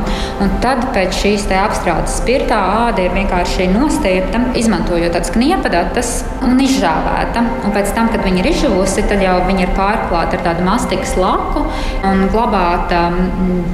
Un 0.43 0.51
tad 0.63 0.83
pēc 0.95 1.15
šīs 1.15 1.47
apstrādes 1.55 2.17
spirtā 2.19 2.57
āda 2.87 3.05
ir 3.05 3.15
vienkārši 3.15 3.69
nostiepta, 3.71 4.41
izmantojot 4.59 5.15
tādas 5.15 5.31
kniepadatas 5.35 6.11
un 6.43 6.59
izžāvēta. 6.63 7.43
Un 7.63 7.75
pēc 7.75 7.93
tam, 7.95 8.11
kad 8.11 8.25
viņi 8.25 8.43
ir 8.43 8.51
izžuvusi, 8.51 9.05
tad 9.07 9.23
jau 9.23 9.37
viņi 9.47 9.67
ir 9.67 9.73
pārklāti 9.77 10.39
ar 10.39 10.45
tādu 10.49 10.67
mastikas 10.67 11.15
laku 11.19 11.63
un 12.07 12.25
glabāta 12.33 13.05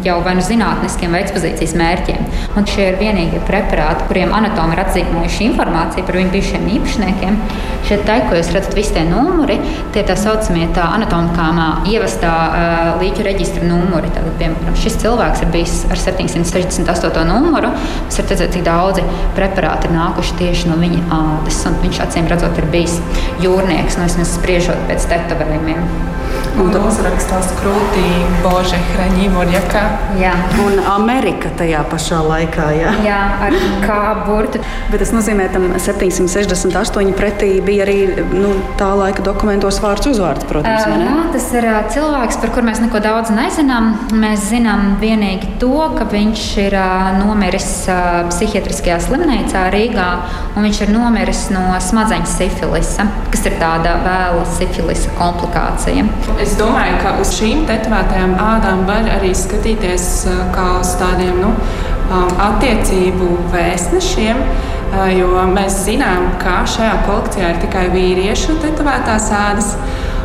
jau 0.06 0.20
vai 0.26 0.36
nu 0.38 0.46
zinātniskiem 0.46 1.14
vai 1.14 1.24
ekspozīcijas 1.26 1.74
mērķiem. 1.80 2.30
Un 2.60 2.70
šie 2.70 2.92
ir 2.92 3.00
vienīgie 3.02 3.42
preparāti, 3.48 4.06
kuriem 4.12 4.36
anatomi 4.38 4.78
ir 4.78 4.84
atzīmējuši 4.86 5.50
informāciju 5.50 6.06
par 6.06 6.22
viņu 6.22 6.36
bijušiem 6.38 6.70
īpašniekiem. 6.78 7.42
Šeit 7.90 8.06
tā, 8.08 8.22
ko 8.30 8.38
jūs 8.38 8.54
redzat, 8.56 8.78
visi 8.78 8.94
tie 8.96 9.04
numuri, 9.24 9.58
tie 9.96 10.04
tā 10.08 10.16
saucamie 10.20 10.68
tā 10.76 10.86
anatomikāmā 10.98 11.68
ievestā 11.90 12.34
uh, 12.34 13.02
līķu 13.02 13.26
reģistra 13.28 13.66
numuri. 13.68 14.12
Tad, 14.14 14.28
piemēram, 14.42 14.78
šis 14.80 15.00
cilvēks 15.04 15.46
ir 15.46 15.54
bijis 15.54 15.78
ar 15.90 16.02
768. 16.02 17.24
numuru. 17.30 17.74
Mums 17.74 18.20
ir 18.20 18.30
redzēt, 18.30 18.54
cik 18.56 18.66
daudzi 18.68 19.06
preparāti 19.38 19.90
ir 19.90 19.98
nākuši 19.98 20.40
tieši 20.42 20.72
no 20.72 20.80
viņa 20.82 21.06
ādas. 21.20 21.62
Viņš 21.84 22.02
acīm 22.06 22.28
redzot, 22.32 22.58
ir 22.60 22.70
bijis 22.74 23.00
jūrnieks, 23.44 24.00
no 24.00 24.10
vismaz 24.10 24.36
spriežot 24.38 24.90
pēc 24.90 25.08
tetovējumiem. 25.12 26.12
Un 26.54 26.68
tad 26.70 26.84
uzrakstās 26.86 27.48
krūtī 27.58 28.04
Bože 28.44 28.78
Hraņīvorjaka. 28.92 29.82
Jā. 30.20 30.34
Un 30.62 30.78
Amerika 30.86 31.50
tajā 31.58 31.82
pašā 31.90 32.20
laikā, 32.28 32.68
jā. 32.78 32.92
Jā, 33.06 33.22
ar 33.48 33.56
kā 33.82 34.00
burtu. 34.28 34.62
Bet 34.92 35.02
tas 35.02 35.14
nozīmē, 35.16 35.48
tam 35.54 35.72
768 35.82 37.16
pretī 37.18 37.56
bija 37.66 37.88
arī 37.88 37.98
nu, 38.36 38.54
tā 38.78 38.92
laika 38.98 39.13
dokumentos 39.22 39.78
vārds 39.84 40.08
uzvārds, 40.10 40.46
protams. 40.50 40.88
Uh, 40.88 41.04
jā, 41.04 41.14
tas 41.36 41.48
ir 41.54 41.68
uh, 41.70 41.80
cilvēks, 41.94 42.40
par 42.42 42.54
kur 42.56 42.66
mēs 42.66 42.82
neko 42.82 43.02
daudz 43.04 43.30
nezinām. 43.36 43.92
Mēs 44.18 44.48
zinām 44.50 44.96
vienīgi 45.02 45.54
to, 45.62 45.72
ka 45.94 46.08
viņš 46.10 46.46
ir 46.66 46.78
uh, 46.80 47.12
nomiris 47.20 47.70
uh, 47.92 48.24
psihiatriskajā 48.32 48.98
slimnīcā 49.06 49.68
Rīgā, 49.74 50.10
un 50.56 50.68
viņš 50.68 50.82
ir 50.88 50.94
nomiris 50.96 51.46
no 51.54 51.66
smadzeņu 51.84 52.30
sifilisa, 52.34 53.08
kas 53.34 53.46
ir 53.50 53.58
tāda 53.62 53.96
vēla 54.06 54.44
sifilisa 54.58 55.14
komplikācija. 55.20 56.08
Es 56.44 56.58
domāju, 56.60 57.00
ka 57.04 57.18
uz 57.22 57.36
šīm 57.38 57.68
tetovētajām 57.70 58.38
ādām 58.42 58.86
var 58.90 59.10
arī 59.20 59.34
skatīties 59.38 60.12
uh, 60.32 60.46
kā 60.56 60.70
uz 60.82 60.96
tādiem 61.02 61.44
nu, 61.44 61.54
um, 61.54 62.32
attiecību 62.50 63.36
vēstnešiem. 63.54 64.46
Jo 64.94 65.42
mēs 65.50 65.80
zinām, 65.88 66.28
ka 66.42 66.60
šajā 66.70 66.94
kolekcijā 67.08 67.48
ir 67.50 67.62
tikai 67.64 67.88
vīriešu 67.94 68.60
tetovētās 68.62 69.32
ādas. 69.34 69.72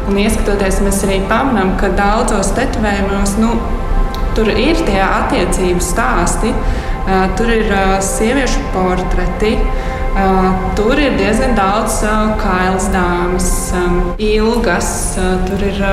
Un 0.09 0.19
ieskatoties, 0.21 0.83
mēs 0.85 1.03
arī 1.07 1.19
pamanām, 1.29 1.75
ka 1.81 1.89
daudzos 1.97 2.53
tetovējumos 2.57 3.35
nu, 3.41 3.55
tur 4.37 4.51
ir 4.53 4.77
tie 4.85 5.01
attiecību 5.05 5.85
stāsti, 5.85 6.53
tur 7.41 7.53
ir 7.53 7.73
sieviešu 8.05 8.63
portreti. 8.75 9.55
Tur 10.77 11.01
ir 11.01 11.17
diezgan 11.17 11.57
daudz 11.57 12.01
kailas 12.41 12.89
dāmas, 12.93 13.51
ilgas. 14.21 14.91
Tur 15.49 15.65
ir 15.69 15.85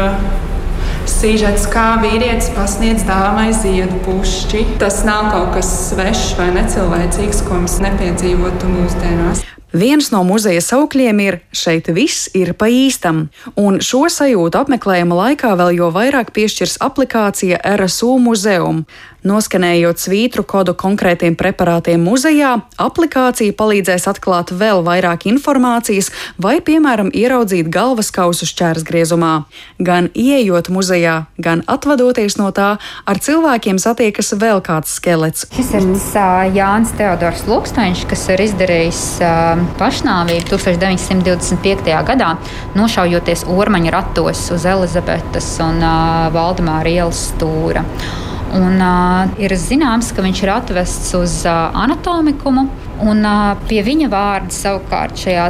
Sīžets, 1.05 1.67
kā 1.69 1.99
vīrietis 2.01 2.47
pasniedz 2.55 3.03
dāmai 3.05 3.51
ziedu 3.53 3.97
pušķi. 4.05 4.63
Tas 4.81 5.03
nav 5.05 5.29
kaut 5.33 5.51
kas 5.57 5.69
svešs 5.91 6.33
vai 6.39 6.49
necilvēcīgs, 6.55 7.43
ko 7.45 7.59
mēs 7.61 7.77
nepiedzīvotu 7.85 8.71
mūsdienās. 8.71 9.43
Viens 9.75 10.07
no 10.13 10.21
muzeja 10.23 10.61
saukļiem 10.63 11.17
ir 11.19 11.37
šeit 11.51 11.89
viss 11.91 12.29
ir 12.37 12.53
pa 12.55 12.69
īstam, 12.71 13.25
un 13.59 13.81
šo 13.83 14.05
sajūtu 14.13 14.61
apmeklējuma 14.61 15.17
laikā 15.19 15.51
vēl 15.59 15.73
jo 15.75 15.89
vairāk 15.91 16.31
piešķirs 16.35 16.77
aplikācija 16.85 17.59
RSU 17.75 18.13
muzeum. 18.23 18.85
Noskanējot 19.25 19.97
svītru 19.97 20.43
kodu 20.45 20.75
konkrētiem 20.77 21.33
preparātiem 21.33 22.03
muzejā, 22.05 22.51
aplikācija 22.77 23.55
palīdzēs 23.57 24.03
atklāt 24.11 24.51
vēl 24.53 24.83
vairāk 24.85 25.25
informācijas 25.31 26.11
vai, 26.37 26.59
piemēram, 26.61 27.09
ieraudzīt 27.09 27.71
galvas 27.73 28.11
kausu 28.13 28.45
šķērsgriezumā. 28.45 29.31
Gan 29.81 30.11
ieejot 30.13 30.69
muzejā, 30.69 31.15
gan 31.41 31.63
atvadoties 31.65 32.37
no 32.37 32.51
tā, 32.53 32.75
ar 33.09 33.21
cilvēkiem 33.25 33.79
satiekas 33.81 34.29
vēl 34.37 34.61
kāds 34.65 34.93
skelets. 34.99 35.47
Šis 35.57 35.73
ir 35.73 35.89
uh, 35.89 36.45
Jānis 36.53 36.93
Teodors 36.99 37.47
Luksteņš, 37.49 38.05
kas 38.11 38.27
ir 38.35 38.45
izdarījis 38.45 39.01
uh, 39.25 39.65
pašnāvību 39.81 40.53
1925. 40.53 41.89
gadā, 42.11 42.35
nošaujoties 42.77 43.47
ormaņa 43.49 43.97
ratos 43.97 44.45
uz 44.53 44.69
Elizabetes 44.69 45.49
un 45.65 45.81
uh, 45.81 46.29
Valdemāra 46.35 46.93
ielas 46.93 47.25
stūra. 47.31 47.81
Un, 48.53 48.77
uh, 48.77 49.31
ir 49.41 49.55
zināms, 49.57 50.11
ka 50.15 50.23
viņš 50.23 50.41
ir 50.43 50.51
atvests 50.53 51.13
uz 51.17 51.41
uh, 51.49 51.73
anatomikumu. 51.75 52.67
Un, 53.03 53.25
uh, 53.25 53.57
pie 53.67 53.81
viņa 53.83 54.07
vārda 54.11 54.53
savukārt 54.55 55.17
šajā 55.19 55.49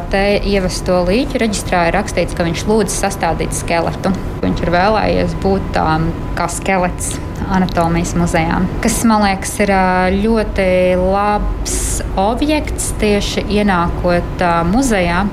ievesto 0.49 1.03
līķu 1.05 1.41
reģistrā 1.43 1.83
ir 1.89 1.97
rakstīts, 1.99 2.33
ka 2.33 2.47
viņš 2.47 2.65
lūdz 2.69 2.95
sastādīt 2.95 3.53
skeletu. 3.53 4.13
Viņš 4.41 4.63
ir 4.63 4.73
vēlējies 4.73 5.35
būt 5.43 5.77
um, 5.81 6.09
kā 6.39 6.47
skelets 6.49 7.13
anatomijas 7.53 8.15
muzejā, 8.17 8.61
kas 8.81 9.03
man 9.05 9.25
liekas 9.27 9.53
ir 9.61 9.73
uh, 9.75 10.07
ļoti 10.15 10.67
labs 11.01 11.77
objekts 12.17 12.93
tieši 13.01 13.45
ienākot 13.59 14.41
uh, 14.41 14.63
muzejā. 14.71 15.25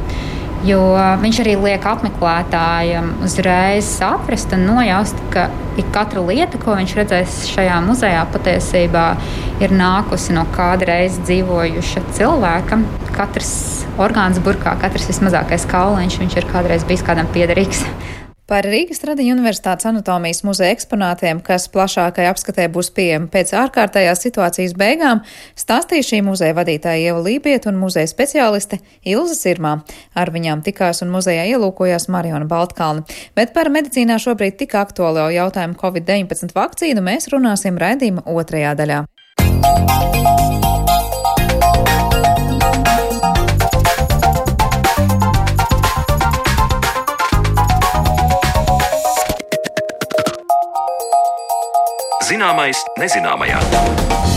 Jo 0.62 0.78
viņš 1.19 1.38
arī 1.42 1.57
liek 1.59 1.87
apmeklētājiem 1.90 3.09
uzreiz 3.26 3.88
saprast 3.99 4.52
un 4.54 4.62
nojaust, 4.69 5.19
ka 5.35 5.49
ik 5.81 5.88
katra 5.95 6.23
lieta, 6.23 6.61
ko 6.62 6.76
viņš 6.78 6.95
redzēs 7.00 7.38
šajā 7.50 7.81
muzejā, 7.83 8.21
patiesībā 8.31 9.07
ir 9.64 9.75
nākusi 9.75 10.37
no 10.37 10.45
kādreiz 10.54 11.19
dzīvojuša 11.25 12.04
cilvēka. 12.14 12.78
Katrs 13.12 13.52
orgāns 13.99 14.38
burkā, 14.45 14.76
katrs 14.85 15.11
vismazākais 15.11 15.66
kauliņš, 15.73 16.21
viņš 16.23 16.38
ir 16.38 16.50
kādreiz 16.54 16.87
bijis 16.87 17.02
kādam 17.11 17.31
piederīgs. 17.35 17.83
Par 18.51 18.67
Rīgas 18.67 18.99
Tradiņu 18.99 19.37
Universitātes 19.37 19.87
anatomijas 19.87 20.43
muzeja 20.43 20.75
eksponātiem, 20.75 21.39
kas 21.47 21.69
plašākai 21.73 22.27
apskatē 22.27 22.67
būs 22.75 22.91
pieejami 22.97 23.31
pēc 23.31 23.53
ārkārtējās 23.61 24.25
situācijas 24.27 24.75
beigām, 24.79 25.23
stāstīja 25.59 26.09
šī 26.09 26.21
muzeja 26.27 26.57
vadītāja 26.59 27.13
Ieva 27.13 27.23
Lībieta 27.23 27.71
un 27.71 27.79
muzeja 27.79 28.11
speciāliste 28.11 28.81
Ilza 29.07 29.39
Sirmā. 29.39 29.77
Ar 30.19 30.35
viņām 30.35 30.67
tikās 30.67 31.05
un 31.07 31.15
muzejā 31.15 31.47
ielūkojās 31.55 32.11
Mariona 32.11 32.51
Baltkalna. 32.51 33.07
Bet 33.39 33.55
par 33.55 33.71
medicīnā 33.71 34.19
šobrīd 34.23 34.59
tik 34.59 34.75
aktuālo 34.83 35.31
jautājumu 35.31 35.79
Covid-19 35.79 36.59
vakcīnu 36.59 37.07
mēs 37.13 37.31
runāsim 37.31 37.79
raidījuma 37.79 38.27
otrajā 38.27 38.75
daļā. 38.83 39.05
Zināmais 52.43 52.81
nezināmajā. 52.99 54.32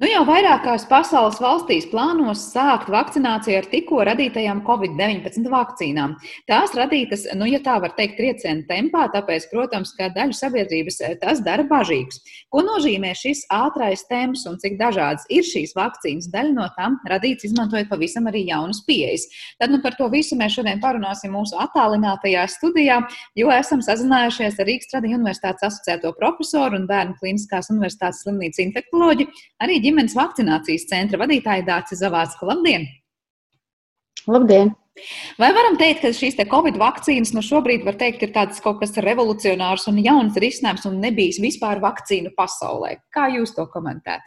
Nu 0.00 0.08
jau 0.08 0.22
vairākās 0.24 0.86
pasaules 0.88 1.36
valstīs 1.44 1.84
plānos 1.90 2.46
sākt 2.54 2.86
vakcināciju 2.88 3.58
ar 3.58 3.66
tikko 3.68 3.98
radītajām 4.08 4.62
Covid-19 4.64 5.50
vakcīnām. 5.52 6.14
Tās 6.48 6.72
radītas, 6.72 7.26
nu, 7.36 7.44
ja 7.44 7.58
tā 7.60 7.74
var 7.84 7.92
teikt, 7.98 8.14
trieciena 8.16 8.64
tempā, 8.64 9.02
tāpēc, 9.12 9.50
protams, 9.50 9.92
ka 9.98 10.08
daļu 10.14 10.32
sabiedrības 10.38 10.96
eh, 11.04 11.18
tas 11.20 11.42
dara 11.44 11.66
bažīgs. 11.68 12.22
Ko 12.48 12.62
nozīmē 12.64 13.10
šis 13.12 13.42
ātrais 13.52 14.06
temps 14.08 14.46
un 14.48 14.56
cik 14.62 14.78
dažādas 14.80 15.26
ir 15.28 15.44
šīs 15.44 15.76
vakcīnas? 15.76 16.30
Daļa 16.32 16.56
no 16.56 16.70
tām 16.78 16.96
radīts 17.12 17.50
izmantojot 17.50 17.92
pavisam 17.92 18.32
arī 18.32 18.46
jaunas 18.48 18.80
pieejas. 18.88 19.28
Tad 19.60 19.76
nu, 19.76 19.82
par 19.84 19.98
to 20.00 20.08
visu 20.08 20.40
mēs 20.40 20.56
šodien 20.56 20.80
parunāsim 20.80 21.36
mūsu 21.36 21.60
attālinātajā 21.60 22.46
studijā, 22.54 23.02
jo 23.36 23.52
esam 23.52 23.84
sazinājušies 23.84 24.64
ar 24.64 24.70
Rīgas 24.72 24.94
Tradiņu 24.94 25.20
Universitātes 25.20 25.68
asociēto 25.68 26.16
profesoru 26.16 26.80
un 26.80 26.88
Bērnu 26.88 27.20
Kliniskās 27.20 27.68
Universitātes 27.76 28.24
slimnīcas 28.24 28.64
infektoloģi. 28.64 29.28
Arī 29.60 29.80
ģimenes 29.90 30.16
vakcinācijas 30.16 30.86
centra 30.90 31.20
vadītāja 31.20 31.66
Dācis 31.66 32.00
Zavācka. 32.00 32.46
Labdien! 32.48 32.86
Labdien! 34.30 34.76
Vai 35.40 35.48
varam 35.56 35.78
teikt, 35.80 36.02
ka 36.02 36.10
šīs 36.12 36.34
te 36.36 36.44
Covid 36.50 36.76
vakcīnas 36.76 37.30
nu 37.32 37.40
šobrīd 37.46 37.86
var 37.86 37.96
teikt, 37.96 38.24
ir 38.26 38.32
tāds 38.34 38.60
kaut 38.60 38.82
kas 38.82 38.92
revolucionārs 39.00 39.86
un 39.88 40.00
jauns 40.02 40.36
risinājums 40.42 40.84
un 40.90 40.98
nebijis 41.00 41.38
vispār 41.40 41.80
vakcīnu 41.80 42.34
pasaulē? 42.36 42.98
Kā 43.14 43.30
jūs 43.32 43.54
to 43.56 43.64
komentētu? 43.70 44.26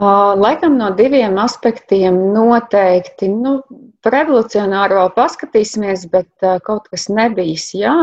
Laikam 0.00 0.78
no 0.80 0.88
diviem 0.96 1.36
aspektiem 1.38 2.16
noteikti. 2.34 3.28
Nu, 3.30 3.58
revolucionāro 4.08 5.04
paskatīsimies, 5.14 6.08
bet 6.10 6.48
kaut 6.66 6.88
kas 6.90 7.06
nebijis. 7.12 7.68
Jā, 7.76 7.94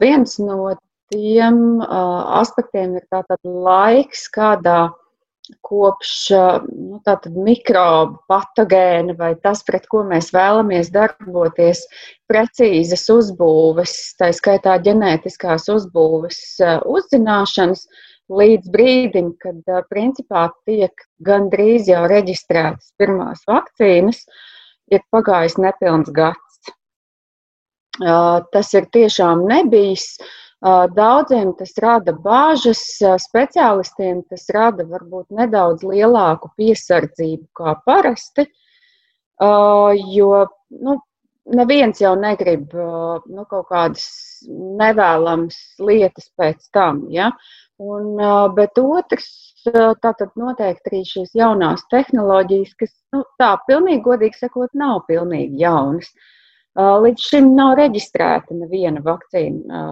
viens 0.00 0.38
no 0.42 0.72
tiem 1.12 1.80
aspektiem 1.82 2.96
ir 3.00 3.04
tātad 3.12 3.40
laiks, 3.44 4.26
kādā 4.32 4.88
kopš 5.62 6.12
nu, 6.66 7.00
mikrobu 7.46 8.18
patogēna 8.30 9.14
vai 9.18 9.34
tas, 9.42 9.62
pret 9.66 9.86
ko 9.90 10.02
mēs 10.06 10.32
vēlamies 10.34 10.90
darboties, 10.94 11.84
precīzas 12.30 13.06
uzbūves, 13.12 13.94
tā 14.18 14.32
skaitā 14.34 14.76
ģenētiskās 14.82 15.68
uzbūves 15.70 16.40
uzzināšanas, 16.90 17.86
līdz 18.26 18.70
brīdim, 18.74 19.34
kad 19.38 19.86
principā 19.90 20.48
tiek 20.66 21.06
gandrīz 21.22 21.86
jau 21.90 22.02
reģistrētas 22.10 22.90
pirmās 22.98 23.44
vakcīnas, 23.46 24.24
ir 24.90 25.04
pagājis 25.14 25.58
nepilns 25.62 26.10
gads. 26.14 26.42
Tas 27.96 28.74
ir 28.76 28.90
tiešām 28.92 29.46
nebijis. 29.48 30.16
Daudziem 30.64 31.52
tas 31.58 31.74
rada 31.82 32.14
bāžas, 32.16 32.80
speciālistiem 33.22 34.22
tas 34.30 34.48
rada 34.54 34.86
varbūt 34.88 35.28
nedaudz 35.36 35.84
lielāku 35.84 36.48
piesardzību 36.56 37.44
kā 37.52 37.74
parasti, 37.84 38.46
jo 40.16 40.30
nu, 40.70 40.96
neviens 41.52 42.00
jau 42.00 42.14
negrib 42.16 42.72
nu, 42.72 43.44
kaut 43.50 43.68
kādas 43.68 44.06
nevēlamas 44.48 45.58
lietas 45.78 46.32
pēc 46.40 46.70
tam. 46.72 47.04
Ja? 47.12 47.30
Un, 47.76 48.16
bet 48.56 48.80
otrs, 48.80 49.28
tātad 49.68 50.32
noteikti 50.40 50.88
arī 50.88 51.02
šīs 51.04 51.36
jaunās 51.36 51.84
tehnoloģijas, 51.92 52.72
kas 52.80 52.96
nu, 53.12 53.26
tā 53.36 53.52
pilnīgi 53.68 54.00
godīgi 54.08 54.40
sakot, 54.40 54.72
nav 54.72 55.04
pilnīgi 55.06 55.60
jaunas. 55.60 56.08
Līdz 56.76 57.28
šim 57.28 57.52
nav 57.56 57.76
reģistrēta 57.76 58.56
neviena 58.56 59.04
vakcīna 59.04 59.84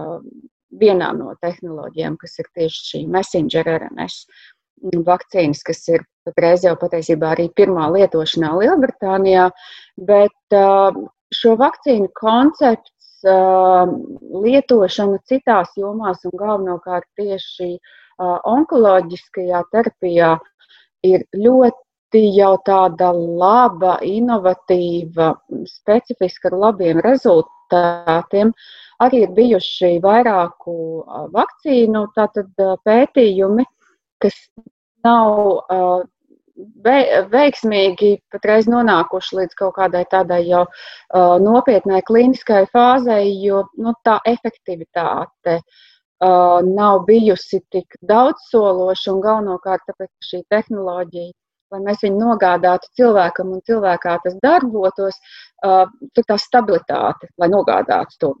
vienā 0.79 1.11
no 1.17 1.33
tehnoloģijām, 1.41 2.17
kas 2.21 2.39
ir 2.41 2.51
tieši 2.57 2.85
šī 2.89 3.01
messenger 3.11 3.69
RNS 3.77 4.25
vakcīnas, 5.05 5.63
kas 5.65 5.87
ir 5.89 6.03
patreiz 6.27 6.65
jau 6.65 6.75
patiesībā 6.79 7.31
arī 7.33 7.47
pirmā 7.55 7.87
lietošanā 7.93 8.51
Lielbritānijā, 8.59 9.49
bet 10.09 10.57
šo 11.33 11.55
vakcīnu 11.61 12.11
koncepts 12.19 13.23
lietošana 14.45 15.21
citās 15.29 15.71
jomās 15.79 16.25
un 16.27 16.35
galvenokārt 16.37 17.07
tieši 17.17 17.77
onkoloģiskajā 18.19 19.63
terapijā 19.71 20.35
ir 21.05 21.25
ļoti 21.33 22.21
jau 22.35 22.53
tāda 22.67 23.11
laba, 23.15 23.97
inovatīva, 24.05 25.33
specifiska 25.67 26.51
ar 26.51 26.59
labiem 26.67 27.01
rezultātiem. 27.03 27.54
Arī 27.73 29.25
ir 29.25 29.31
bijuši 29.35 29.97
vairāku 30.03 30.75
vakcīnu 31.33 32.05
pētījumi, 32.85 33.65
kas 34.23 34.37
nav 35.03 36.05
veiksmīgi 37.31 38.11
patreiz 38.31 38.67
nonākuši 38.71 39.39
līdz 39.39 39.57
kaut 39.59 39.75
kādai 39.75 40.05
tādai 40.11 40.41
jau 40.47 40.63
uh, 40.65 41.35
nopietnai 41.43 42.01
klīniskai 42.07 42.63
fāzei, 42.71 43.33
jo 43.43 43.65
nu, 43.77 43.93
tā 44.07 44.19
efektivitāte 44.25 45.57
uh, 45.59 46.61
nav 46.63 47.03
bijusi 47.09 47.59
tik 47.71 47.97
daudzsološa 48.07 49.11
un 49.13 49.21
galvenokārt 49.25 49.83
tāpēc, 49.89 50.09
ka 50.09 50.29
šī 50.29 50.41
tehnoloģija, 50.53 51.33
lai 51.73 51.81
mēs 51.87 52.03
viņu 52.05 52.21
nogādātu 52.21 52.91
cilvēkam 52.99 53.55
un 53.55 53.65
cilvēkā 53.65 54.19
tas 54.23 54.37
darbotos, 54.43 55.19
uh, 55.65 55.83
tur 56.13 56.29
tā 56.29 56.39
stabilitāte, 56.41 57.31
lai 57.41 57.51
nogādātu 57.51 58.21
to 58.21 58.33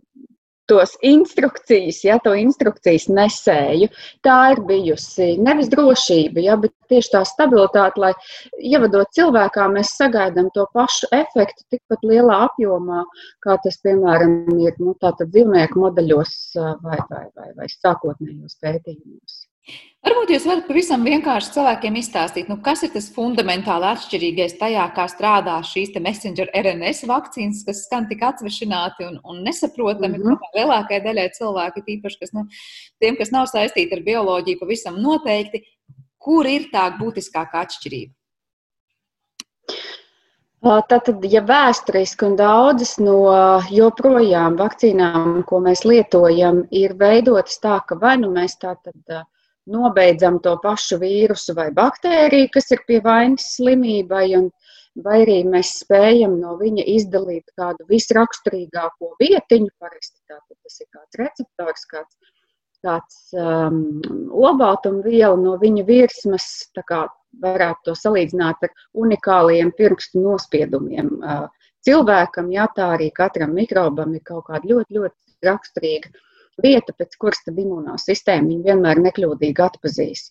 tos 0.65 0.97
instrukcijas, 1.01 1.99
ja 2.03 2.17
to 2.23 2.33
instrukcijas 2.37 3.07
nesēju. 3.11 3.89
Tā 4.25 4.37
ir 4.55 4.61
bijusi 4.67 5.35
nevis 5.41 5.69
drošība, 5.73 6.41
ja, 6.45 6.57
bet 6.61 6.73
tieši 6.91 7.13
tā 7.15 7.21
stabilitāte, 7.27 8.01
lai 8.01 8.11
ievadot 8.57 9.09
cilvēkā, 9.17 9.67
mēs 9.73 9.95
sagaidām 9.99 10.49
to 10.57 10.65
pašu 10.73 11.09
efektu 11.15 11.65
tikpat 11.73 12.05
lielā 12.05 12.41
apjomā, 12.49 13.03
kā 13.45 13.57
tas, 13.63 13.79
piemēram, 13.85 14.37
ir 14.65 14.77
nu, 14.81 14.95
dzīvnieku 15.01 15.85
modeļos 15.85 16.37
vai, 16.85 17.01
vai, 17.09 17.25
vai, 17.35 17.51
vai 17.57 17.69
sākotnējos 17.77 18.57
pētījumos. 18.61 19.44
Varbūt 20.05 20.29
jūs 20.35 20.43
varat 20.45 20.67
pavisam 20.67 21.01
vienkārši 21.01 21.53
cilvēkiem 21.55 21.95
izstāstīt, 21.97 22.49
nu, 22.51 22.59
kas 22.65 22.83
ir 22.85 22.91
tas 22.93 23.07
fundamentāli 23.13 23.87
atšķirīgais 23.89 24.53
tajā, 24.59 24.83
kā 24.93 25.07
strādā 25.09 25.55
šīs 25.65 25.95
messenger 25.97 26.51
RNS 26.53 27.07
vakcīnas, 27.09 27.63
kas 27.65 27.81
skan 27.87 28.05
tik 28.11 28.21
atsvešināti 28.27 29.07
un, 29.07 29.17
un 29.25 29.41
nesaprotami. 29.47 30.19
Mm 30.19 30.27
-hmm. 30.27 30.53
Lielākajai 30.59 31.01
daļai 31.07 31.25
cilvēki, 31.39 31.85
tīpaši 31.87 32.19
kas, 32.21 32.35
nu, 32.37 32.45
tiem, 33.01 33.17
kas 33.17 33.33
nav 33.33 33.49
saistīti 33.49 33.97
ar 33.97 34.05
bioloģiju, 34.05 34.61
pavisam 34.61 35.01
noteikti, 35.01 35.63
kur 36.21 36.45
ir 36.45 36.69
tā 36.73 36.85
būtiskākā 37.01 37.65
atšķirība? 37.65 38.13
Tātad, 40.65 41.25
ja 41.29 41.41
vēsturiski 41.45 42.25
un 42.25 42.35
daudzas 42.35 42.97
no 42.97 43.19
joprojām 43.69 44.55
vakcīnām, 44.57 45.43
ko 45.49 45.59
mēs 45.61 45.83
lietojam, 45.85 46.67
ir 46.71 46.93
veidotas 46.93 47.59
tā, 47.61 47.81
ka 47.87 47.97
vai 48.01 48.17
nu 48.17 48.31
mēs 48.33 48.57
tātad 48.57 49.25
nobeidzam 49.71 50.39
to 50.43 50.55
pašu 50.63 50.99
vīrusu 51.01 51.55
vai 51.57 51.69
baktēriju, 51.75 52.51
kas 52.53 52.71
ir 52.75 52.83
pie 52.87 53.01
vainas 53.05 53.47
slimībai, 53.55 54.27
un, 54.39 54.49
vai 55.05 55.21
arī 55.23 55.39
mēs 55.49 55.73
spējam 55.81 56.37
no 56.41 56.55
viņa 56.59 56.85
izdalīt 56.95 57.51
kādu 57.59 57.87
visraksturīgāko 57.89 59.15
vietiņu. 59.19 59.71
Parasti 59.81 60.21
tas 60.29 60.79
ir 60.81 60.87
kāds 60.93 61.19
receptors, 61.21 61.85
kāds, 61.91 62.33
kāds 62.85 63.21
um, 63.41 63.83
olbaltumviela 64.31 65.37
no 65.41 65.57
viņa 65.61 65.85
virsmas, 65.87 66.47
tā 66.77 66.85
kā 66.87 67.05
varētu 67.41 67.89
to 67.89 67.95
salīdzināt 67.99 68.63
ar 68.63 68.85
unikāliem 68.95 69.73
pirkstu 69.75 70.21
nospiedumiem. 70.23 71.11
Uh, 71.19 71.71
cilvēkam, 71.85 72.53
jā, 72.53 72.69
tā 72.77 72.93
arī 72.95 73.09
katram 73.13 73.57
mikrobam 73.57 74.13
ir 74.15 74.23
kaut 74.25 74.47
kāda 74.49 74.71
ļoti, 74.71 74.99
ļoti 74.99 75.49
raksturīga 75.49 76.13
vieta, 76.63 76.93
pēc 76.97 77.15
kuras 77.21 77.41
tad 77.45 77.59
imunā 77.61 77.97
sistēma 78.01 78.47
viņu 78.49 78.67
vienmēr 78.67 79.01
nekļūdīgi 79.07 79.65
atpazīs. 79.65 80.27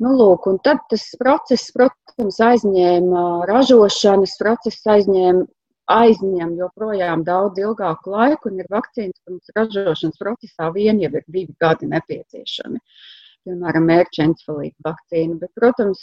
Nu, 0.00 0.14
lūk, 0.16 0.46
un 0.48 0.58
tad 0.64 0.80
tas 0.88 1.04
process, 1.20 1.72
protams, 1.76 2.40
aizņēma 2.40 3.24
ražošanas 3.50 4.36
process, 4.40 4.86
aizņēma, 4.88 5.44
aizņem 5.90 6.54
joprojām 6.56 7.24
daudz 7.26 7.60
ilgāku 7.60 8.14
laiku, 8.14 8.48
un 8.48 8.62
ir 8.62 8.68
vakcīnas, 8.70 9.18
kuras 9.26 9.56
ražošanas 9.56 10.20
procesā 10.22 10.70
vien 10.72 11.02
jau 11.02 11.10
ir 11.12 11.24
divi 11.26 11.56
gadi 11.60 11.90
nepieciešami. 11.90 12.78
Uh, 12.78 13.19
piemēram, 13.46 13.86
mērķa 13.88 14.24
encefalīta 14.26 14.86
vakcīna. 14.86 15.38
Bet, 15.40 15.50
protams, 15.58 16.02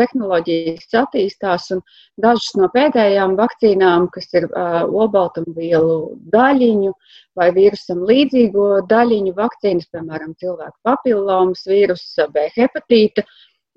tehnoloģijas 0.00 0.96
attīstās 1.00 1.70
un 1.76 1.82
dažas 2.24 2.54
no 2.60 2.68
pēdējām 2.74 3.36
vakcīnām, 3.38 4.08
kas 4.14 4.30
ir 4.34 4.48
uh, 4.50 4.82
olbaltumvielu 4.88 5.96
daļiņu 6.34 6.92
vai 7.38 7.48
vīrusam 7.56 8.04
līdzīgo 8.10 8.68
daļiņu 8.90 9.34
vakcīnas, 9.38 9.90
piemēram, 9.94 10.36
cilvēku 10.42 10.76
papillomas 10.86 11.66
vīrusa, 11.70 12.28
B 12.34 12.48
hepatīta. 12.56 13.26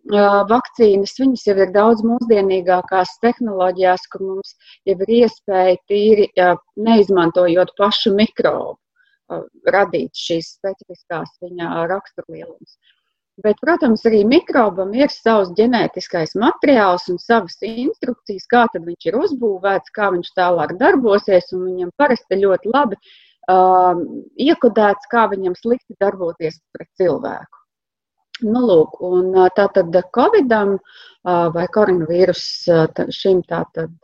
Uh, 0.07 0.41
vakcīnas, 0.47 1.17
viņas 1.19 1.41
jau 1.49 1.57
ir 1.65 1.71
daudz 1.75 2.03
mūsdienīgākās 2.07 3.17
tehnoloģijās, 3.25 4.07
kur 4.13 4.23
mums 4.23 4.55
jau 4.87 4.95
ir 4.95 5.15
iespēja 5.21 5.79
tīri 5.91 6.29
uh, 6.39 6.55
neizmantojot 6.79 7.75
pašu 7.79 8.15
mikrobu 8.15 8.77
radīt 9.73 10.15
šīs 10.17 10.53
specifiskās 10.57 11.33
viņa 11.43 11.87
raksturlielumus. 11.91 12.77
Bet, 13.45 13.59
protams, 13.61 14.01
arī 14.09 14.23
mikrobam 14.25 14.95
ir 14.97 15.11
savs 15.13 15.51
ģenētiskais 15.59 16.33
materiāls 16.41 17.05
un 17.13 17.19
savas 17.21 17.59
instrukcijas, 17.61 18.47
kā 18.49 18.63
viņš 18.73 19.09
ir 19.11 19.17
uzbūvēts, 19.19 19.93
kā 19.93 20.09
viņš 20.15 20.31
tālāk 20.39 20.73
darbosies. 20.79 21.51
Viņam 21.53 21.91
parasti 22.01 22.39
ļoti 22.41 22.73
labi 22.73 22.97
um, 23.53 24.01
iekodēts, 24.41 25.11
kā 25.13 25.27
viņam 25.29 25.53
slikti 25.59 25.99
darboties 26.01 26.57
pret 26.73 26.89
cilvēku. 26.97 27.56
Nu, 28.45 28.59
lūk, 28.69 28.99
un 29.01 29.31
tā 29.57 29.65
tad 29.73 29.95
Covidam 30.13 30.75
vai 31.25 31.63
koronavīrus 31.73 32.43
šim 33.15 33.39
tātad 33.49 33.95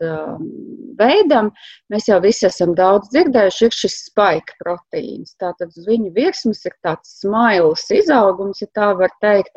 veidam, 0.98 1.52
mēs 1.94 2.10
jau 2.10 2.18
visi 2.24 2.48
esam 2.50 2.74
daudz 2.76 3.12
dzirdējuši, 3.14 3.68
ir 3.70 3.78
šis 3.78 4.00
spike 4.08 4.58
proteīns. 4.64 5.36
Tātad 5.38 5.70
uz 5.70 5.86
viņu 5.86 6.10
virsmas 6.18 6.66
ir 6.66 6.74
tāds 6.82 7.20
smailes 7.22 7.86
izaugums, 7.94 8.64
ja 8.66 8.72
tā 8.74 8.90
var 8.98 9.14
teikt, 9.22 9.54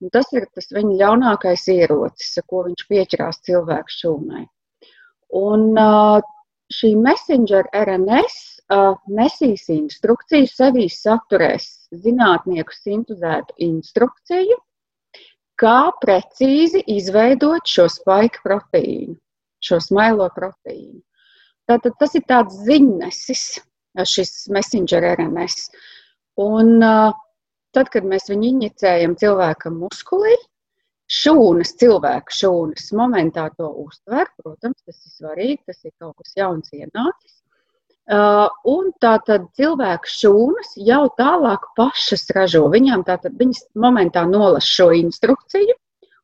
un 0.00 0.14
tas 0.14 0.30
ir 0.32 0.46
tas 0.54 0.70
viņa 0.70 1.00
ļaunākais 1.02 1.66
ierocis, 1.74 2.38
ko 2.46 2.62
viņš 2.68 2.86
pieķerās 2.88 3.42
cilvēku 3.48 3.98
šūnai. 3.98 4.46
Un 5.42 5.68
šī 6.72 6.94
messenger 6.96 7.66
RNS 7.74 8.51
nesīs 8.70 9.68
instrukciju, 9.72 10.48
sevī 10.48 10.88
saturēs 10.90 11.88
zinātnieku 11.92 12.72
sintēzētu 12.72 13.54
instrukciju, 13.58 14.58
kā 15.60 15.92
precīzi 16.02 16.82
izveidot 16.86 17.66
šo 17.68 17.88
spaiku 17.92 18.42
proteīnu, 18.44 19.16
šo 19.62 19.80
smailo 19.80 20.28
proteīnu. 20.34 21.02
Tātad 21.70 21.98
tas 21.98 22.14
ir 22.18 22.24
tāds 22.26 22.56
ziņnesis, 22.66 23.44
šis 24.08 24.48
messenger 24.50 25.04
RNS. 25.14 25.68
Un 26.42 26.80
uh, 26.82 27.12
tad, 27.76 27.90
kad 27.92 28.06
mēs 28.08 28.30
viņu 28.32 28.48
injicējam 28.48 29.14
cilvēkam 29.20 29.76
muskulī, 29.84 30.34
šūnas, 31.12 31.74
cilvēka 31.80 32.34
šūnas 32.38 32.90
momentā 32.96 33.48
to 33.58 33.68
uztver. 33.84 34.30
Protams, 34.40 34.80
tas 34.86 34.96
ir 34.96 35.14
svarīgi, 35.18 35.60
tas 35.68 35.84
ir 35.84 35.92
kaut 36.00 36.16
kas 36.18 36.34
jauns 36.40 36.72
ienācis. 36.72 37.41
Uh, 38.12 38.50
un 38.68 38.90
tā 39.00 39.14
tad 39.24 39.46
cilvēka 39.56 40.10
šūnas 40.10 40.74
jau 40.84 41.06
tālāk 41.16 41.62
pašas 41.78 42.26
ražo. 42.36 42.66
Viņām 42.72 43.06
tātad 43.08 43.38
viņas 43.40 43.62
momentā 43.84 44.26
nolasa 44.28 44.68
šo 44.68 44.90
instrukciju 44.98 45.78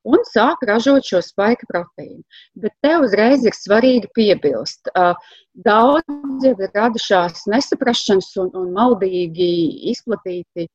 un 0.09 0.21
sāk 0.29 0.67
ražot 0.69 1.09
šo 1.09 1.23
spēka 1.25 1.69
proteīnu. 1.71 2.21
Bet 2.61 2.75
te 2.85 2.93
uzreiz 3.01 3.47
ir 3.49 3.57
svarīgi 3.57 4.11
piebilst, 4.19 4.93
uh, 4.93 5.17
daudz 5.65 6.45
jau 6.45 6.53
ir 6.59 6.75
radušās 6.77 7.47
nesaprašanas 7.49 8.35
un, 8.45 8.53
un 8.53 8.69
maldīgi 8.77 9.49
izplatīti 9.95 10.69
uh, 10.69 10.75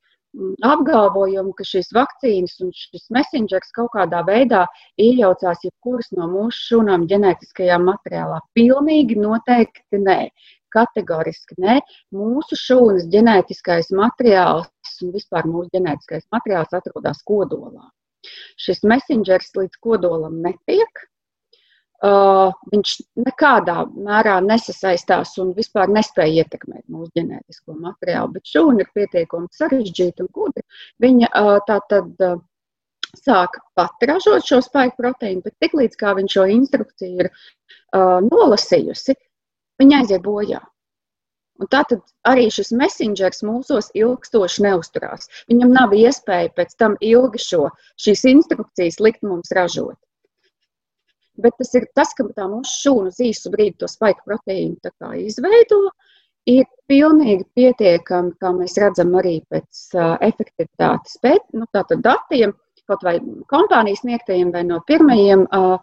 apgalvojumu, 0.66 1.54
ka 1.58 1.66
šīs 1.68 1.92
vakcīnas 1.96 2.56
un 2.66 2.72
šis 2.74 3.06
messengers 3.14 3.74
kaut 3.76 3.92
kādā 3.94 4.24
veidā 4.26 4.64
iejaucās 5.02 5.62
jebkuras 5.66 6.10
no 6.18 6.28
mūsu 6.32 6.64
šūnām 6.70 7.06
ģenētiskajā 7.12 7.78
materiālā. 7.84 8.40
Pilnīgi 8.58 9.20
noteikti 9.22 10.02
nē. 10.02 10.20
Kategoriski 10.74 11.58
nē. 11.64 11.80
Mūsu 12.16 12.58
šūnas 12.60 13.08
ģenētiskais 13.14 13.92
materiāls 13.96 14.98
un 15.06 15.14
vispār 15.16 15.50
mūsu 15.50 15.72
ģenētiskais 15.78 16.28
materiāls 16.34 16.76
atrodas 16.76 17.24
kodolā. 17.28 17.90
Šis 18.60 18.86
messengers 18.88 19.52
līdz 19.58 19.82
kodolam 19.84 20.40
netiek, 20.46 21.08
Uh, 22.04 22.50
viņš 22.68 22.98
nekādā 23.16 23.86
mērā 23.96 24.34
nesasaistās 24.44 25.38
un 25.40 25.54
vispār 25.56 25.88
nespēja 25.88 26.42
ietekmēt 26.44 26.82
mūsu 26.92 27.14
ģenētisko 27.16 27.78
materiālu. 27.80 28.34
Bet 28.34 28.50
šūna 28.52 28.84
ir 28.84 28.90
pietiekami 28.98 29.48
sarežģīta 29.56 30.26
un 30.26 30.30
gudra. 30.36 30.66
Viņa 31.00 31.30
uh, 31.32 31.54
tā 31.64 31.78
tad 31.94 32.26
uh, 32.28 32.42
sāk 33.16 33.56
pati 33.80 34.10
ražot 34.12 34.44
šo 34.44 34.60
spēku 34.66 35.00
proteīnu, 35.00 35.46
bet 35.46 35.56
tiklīdz 35.64 35.96
kā 36.02 36.12
viņš 36.18 36.36
šo 36.36 36.46
instrukciju 36.58 37.24
ir 37.24 37.32
uh, 37.32 38.20
nolasījusi, 38.28 39.16
viņa 39.82 40.04
aiziet 40.04 40.24
bojā. 40.26 40.62
Un 41.62 41.70
tātad 41.70 42.02
arī 42.28 42.48
šis 42.52 42.72
messengers 42.76 43.44
mūsos 43.46 43.92
ilgstoši 43.98 44.64
neusturās. 44.66 45.30
Viņam 45.52 45.76
nav 45.76 45.94
iespēja 45.96 46.50
pēc 46.58 46.74
tam 46.82 46.98
ilgi 47.00 47.42
šo, 47.44 47.68
šīs 48.02 48.26
instrukcijas 48.32 48.98
likt 49.04 49.22
mums 49.28 49.54
ražot. 49.56 50.00
Bet 51.38 51.56
tas 51.58 51.72
ir 51.78 51.86
tas, 51.98 52.12
ka 52.18 52.26
tā 52.34 52.48
mūsu 52.50 52.74
šūna 52.82 53.14
uz 53.14 53.22
īsu 53.22 53.54
brīdi 53.54 53.80
to 53.82 53.90
spaiku 53.90 54.26
proteīnu 54.28 55.16
izveido. 55.22 55.80
Ir 56.50 56.66
pilnīgi 56.92 57.46
pietiekami, 57.56 58.34
kā 58.42 58.52
mēs 58.52 58.76
redzam, 58.82 59.14
arī 59.16 59.38
pēc 59.50 59.86
uh, 59.96 60.18
efektivitātes 60.20 61.16
pēt, 61.24 61.46
nu, 61.56 61.64
datiem, 61.72 62.52
kaut 62.92 63.06
vai 63.08 63.16
kompānijas 63.48 64.04
sniegtajiem 64.04 64.52
vai 64.52 64.66
no 64.68 64.82
pirmajiem 64.88 65.46
uh, 65.48 65.80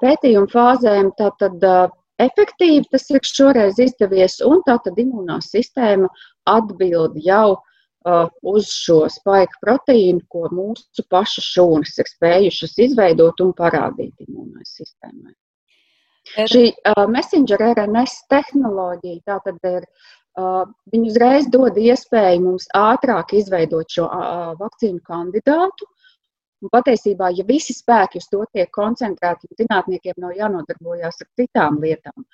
pētījuma 0.00 0.48
fāzēm. 0.54 1.12
Tātad 1.18 1.66
uh, 1.68 1.92
efektīvi 2.26 2.86
tas 2.92 3.08
ir 3.10 3.24
šoreiz 3.24 3.80
izdevies, 3.82 4.38
un 4.46 4.62
tātad 4.66 4.98
imunā 5.00 5.40
sistēma 5.44 6.10
atbild 6.58 7.18
jau 7.24 7.58
Uh, 8.00 8.30
uz 8.48 8.70
šo 8.72 9.02
spaiku 9.12 9.58
proteīnu, 9.60 10.22
ko 10.32 10.46
mūsu 10.56 11.02
pašu 11.12 11.42
šūnas 11.44 11.98
ir 12.00 12.06
spējušas 12.08 12.78
izveidot 12.86 13.42
un 13.44 13.50
parādīt 13.58 14.22
imunai 14.24 14.64
sistēmai. 14.64 15.34
Er... 16.32 16.48
Šī 16.48 16.62
uh, 16.72 17.02
messenger 17.12 17.60
RNS 17.74 18.22
tehnoloģija 18.32 19.20
tātad 19.28 19.60
ir. 19.68 19.84
Uh, 20.38 20.62
viņi 20.88 21.10
uzreiz 21.10 21.50
dod 21.52 21.76
iespēju 21.76 22.40
mums 22.46 22.70
ātrāk 22.78 23.34
izveidot 23.36 23.92
šo 23.92 24.06
uh, 24.08 24.54
vakcīnu 24.56 25.02
kandidātu. 25.04 25.90
Un 26.60 26.72
patiesībā, 26.72 27.30
ja 27.32 27.44
visi 27.48 27.72
spēki 27.72 28.20
uz 28.20 28.26
to 28.28 28.44
tiek 28.52 28.68
koncentrēti, 28.74 29.48
un 29.48 29.60
zinātniekiem 29.62 30.18
nav 30.20 30.34
jānodarbojas 30.36 31.22
ar 31.24 31.28
citām 31.40 31.78
lietām, 31.80 32.26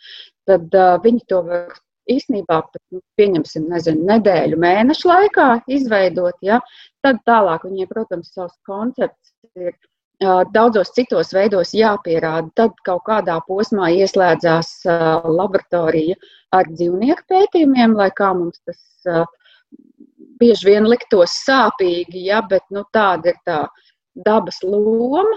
tad 0.51 0.75
uh, 0.75 0.97
viņi 1.03 1.23
to 1.31 1.43
var 1.47 1.77
īstenībā 2.11 2.61
nu, 2.95 3.01
pieņemsim, 3.19 3.67
nezinu, 3.71 4.07
nedēļu, 4.11 4.59
mēnešu 4.63 5.11
laikā 5.11 5.49
izveidot, 5.79 6.39
ja, 6.45 6.61
tad 7.07 7.23
tālāk 7.29 7.67
viņiem, 7.67 7.91
protams, 7.91 8.33
savs 8.35 8.55
koncepts 8.67 9.33
ir 9.55 9.73
uh, 9.73 10.43
daudzos 10.55 10.93
citos 10.97 11.33
veidos 11.37 11.75
jāpierāda. 11.77 12.51
Tad 12.59 12.77
kaut 12.87 13.05
kādā 13.09 13.39
posmā 13.49 13.91
ieslēdzās 14.03 14.73
uh, 14.91 15.27
laboratorija 15.27 16.19
ar 16.57 16.71
dzīvnieku 16.71 17.27
pētījumiem, 17.33 17.97
lai 17.99 18.11
kā 18.15 18.33
mums 18.39 18.63
tas 18.67 19.11
uh, 19.11 19.27
bieži 20.41 20.71
vien 20.71 20.87
liktos 20.89 21.35
sāpīgi, 21.47 22.27
ja, 22.31 22.43
bet 22.47 22.67
nu, 22.71 22.85
tāda 22.95 23.33
ir 23.33 23.43
tā 23.47 23.61
dabas 24.25 24.63
loma. 24.65 25.37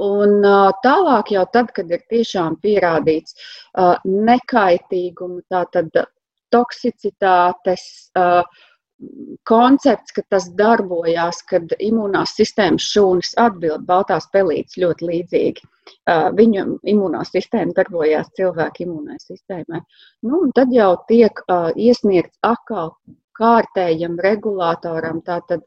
Un 0.00 0.40
tālāk, 0.84 1.30
jau 1.36 1.44
tad, 1.52 1.70
kad 1.76 1.90
ir 1.92 2.00
tiešām 2.08 2.56
pierādīts 2.62 3.36
nekaitīguma, 4.04 5.42
tātad 5.52 5.90
toksicitātes 6.54 7.84
koncepts, 9.44 10.14
ka 10.16 10.22
tas 10.30 10.46
darbojās, 10.56 11.42
kad 11.50 11.74
imunās 11.82 12.32
sistēmas 12.38 12.86
šūnas 12.94 13.34
atbild 13.42 13.84
baltās 13.88 14.28
pelītes 14.32 14.78
ļoti 14.80 15.08
līdzīgi. 15.10 15.66
Viņu 16.38 16.64
imunās 16.88 17.34
sistēma 17.34 17.76
darbojās 17.76 18.30
cilvēka 18.38 18.86
imunai 18.86 19.18
sistēmai. 19.20 19.82
Nu, 20.24 20.46
tad 20.56 20.72
jau 20.72 20.94
tiek 21.10 21.44
iesniegts 21.76 22.38
atkal 22.46 22.94
kārtējam 23.38 24.16
regulātoram, 24.24 25.20
tātad 25.26 25.62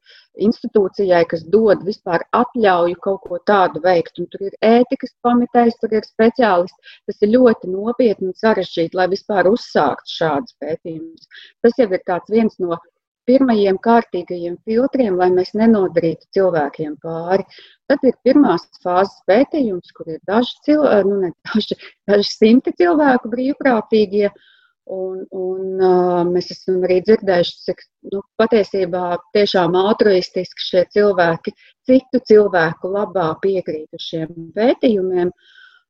institūcijai, 0.48 1.24
kas 1.32 1.44
dod 1.54 1.84
vispār 1.88 2.26
atļauju 2.40 3.00
kaut 3.04 3.24
ko 3.30 3.40
tādu 3.52 3.82
veikt. 3.84 4.20
Un 4.22 4.30
tur 4.34 4.48
ir 4.50 4.58
ētikas 4.66 5.14
komitejas, 5.26 5.80
tur 5.82 5.96
ir 5.98 6.08
speciālisti. 6.08 6.98
Tas 7.10 7.24
ir 7.24 7.34
ļoti 7.36 7.72
nopietni 7.72 8.32
un 8.32 8.38
sarežģīti, 8.42 8.98
lai 8.98 9.08
vispār 9.14 9.50
uzsāktu 9.52 10.16
šādus 10.20 10.56
pētījumus. 10.64 11.28
Tas 11.66 11.82
jau 11.82 11.90
ir 11.90 12.06
viens 12.32 12.60
no 12.64 12.80
pirmajiem 13.28 13.78
kārtīgajiem 13.84 14.56
filtriem, 14.64 15.18
lai 15.20 15.28
mēs 15.34 15.52
nenodarītu 15.60 16.30
cilvēkiem 16.38 16.94
pāri. 17.04 17.44
Tad 17.92 18.04
ir 18.08 18.16
pirmās 18.24 18.64
fāzes 18.84 19.18
pētījums, 19.28 19.92
kur 19.96 20.14
ir 20.14 20.22
daži, 20.28 20.56
cilvēki, 20.68 21.10
nu 21.10 21.18
ne 21.26 21.34
daži, 21.50 21.76
daži 22.08 22.30
simti 22.32 22.72
cilvēku 22.80 23.32
brīvprātīgie. 23.34 24.30
Uh, 24.32 24.54
Un, 24.88 25.24
un 25.36 25.82
uh, 25.84 26.22
mēs 26.24 26.46
esam 26.54 26.78
arī 26.88 27.02
dzirdējuši, 27.04 27.56
cik 27.66 27.82
nu, 28.14 28.22
patiesībā 28.40 29.18
tiešām 29.36 29.76
altruistiski 29.76 30.64
šie 30.64 30.84
cilvēki 30.96 31.52
citu 31.90 32.22
cilvēku 32.30 32.92
labā 32.94 33.26
piekrīt 33.42 34.00
šiem 34.00 34.32
pētījumiem. 34.56 35.34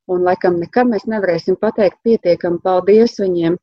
Un, 0.08 0.24
laikam, 0.26 0.58
nekad 0.58 0.90
mēs 0.90 1.06
nevarēsim 1.06 1.58
pateikt 1.60 2.00
pietiekami 2.02 2.58
paldies 2.64 3.14
viņiem. 3.22 3.60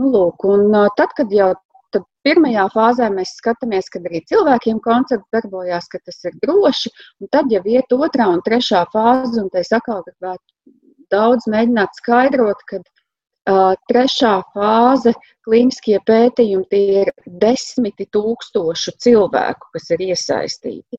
Nu, 0.00 0.10
lūk, 0.10 0.48
un 0.50 0.66
uh, 0.72 0.88
tad, 0.98 1.14
kad 1.14 1.30
jau 1.30 1.52
tad 1.94 2.08
pirmajā 2.26 2.66
fāzē 2.74 3.12
mēs 3.14 3.36
skatāmies, 3.38 3.92
kad 3.92 4.10
arī 4.10 4.24
cilvēkiem 4.32 4.82
koncepts 4.82 5.30
darbojās, 5.36 5.86
ka 5.92 6.02
tas 6.02 6.18
ir 6.26 6.34
droši, 6.42 6.90
un 7.22 7.30
tad 7.30 7.54
jau 7.54 7.62
iet 7.70 7.94
otrā 7.94 8.32
un 8.34 8.42
trešā 8.42 8.82
fāze, 8.90 9.38
un 9.44 9.48
te 9.52 9.62
es 9.62 9.70
atkal 9.70 10.02
gribētu 10.08 10.74
daudz 11.14 11.46
mēģināt 11.54 12.02
skaidrot, 12.02 12.66
kad 12.66 12.82
Trešā 13.46 14.32
fāze- 14.54 15.12
klīniskie 15.46 16.00
pētījumi, 16.10 16.66
tie 16.70 17.02
ir 17.02 17.10
desmiti 17.26 18.08
tūkstošu 18.16 18.96
cilvēku, 19.04 19.70
kas 19.76 19.90
ir 19.94 20.02
iesaistīti. 20.08 20.98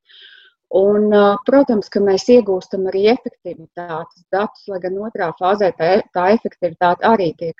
Un, 0.77 1.12
protams, 1.47 1.89
ka 1.89 1.99
mēs 1.99 2.27
iegūstam 2.31 2.88
arī 2.91 3.05
efektivitātes 3.12 4.23
datus, 4.31 4.63
lai 4.67 4.79
gan 4.79 4.95
otrā 5.10 5.31
fāzē 5.39 5.73
tā, 5.75 5.91
tā 6.15 6.29
efektivitāte 6.36 7.07
arī 7.07 7.33
tiek 7.38 7.55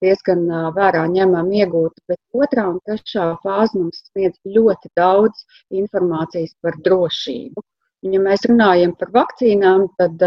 diezgan 0.00 0.46
vērā 0.76 1.04
ņemama 1.12 1.60
iegūta, 1.60 2.00
bet 2.08 2.20
otrā 2.32 2.68
un 2.70 2.80
trešā 2.88 3.26
fāze 3.44 3.76
mums 3.76 4.04
sniedz 4.08 4.40
ļoti 4.56 4.88
daudz 4.96 5.44
informācijas 5.82 6.56
par 6.62 6.80
drošību. 6.88 7.64
Ja 8.04 8.20
mēs 8.20 8.44
runājam 8.44 8.92
par 9.00 9.12
vakcīnām, 9.14 9.86
tad 9.96 10.20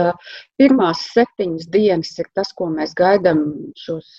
pirmās 0.57 1.03
septiņas 1.13 1.67
dienas 1.73 2.15
ir 2.17 2.29
tas, 2.33 2.49
ko 2.57 2.71
mēs 2.73 2.95
gaidām 2.97 3.43
šos 3.77 4.09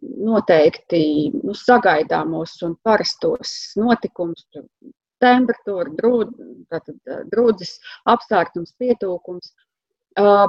noteikti 0.00 1.02
nu, 1.34 1.54
sagaidāmos 1.56 2.56
un 2.66 2.76
parastos 2.84 3.54
notikumus. 3.80 4.46
Temperatūra, 5.20 5.90
drūd, 5.98 6.30
drūdzes, 7.32 7.74
apstākļums, 8.08 8.72
pietūkums. 8.80 9.50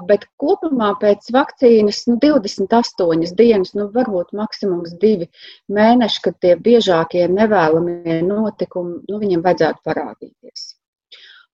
Bet 0.07 0.23
kopumā 0.41 0.93
pēc 1.01 1.27
vakcīnas 1.35 2.05
nu, 2.07 2.15
28 2.23 3.35
dienas, 3.37 3.73
nu, 3.77 3.89
varbūt 3.93 4.31
maksimums 4.37 4.95
divi 5.03 5.27
mēneši, 5.69 6.21
kad 6.27 6.39
tie 6.41 6.55
biežākie 6.55 7.27
nevēlamie 7.29 8.21
notikumi, 8.25 9.01
nu, 9.09 9.19
viņiem 9.21 9.43
vajadzētu 9.45 9.83
parādīties. 9.85 10.71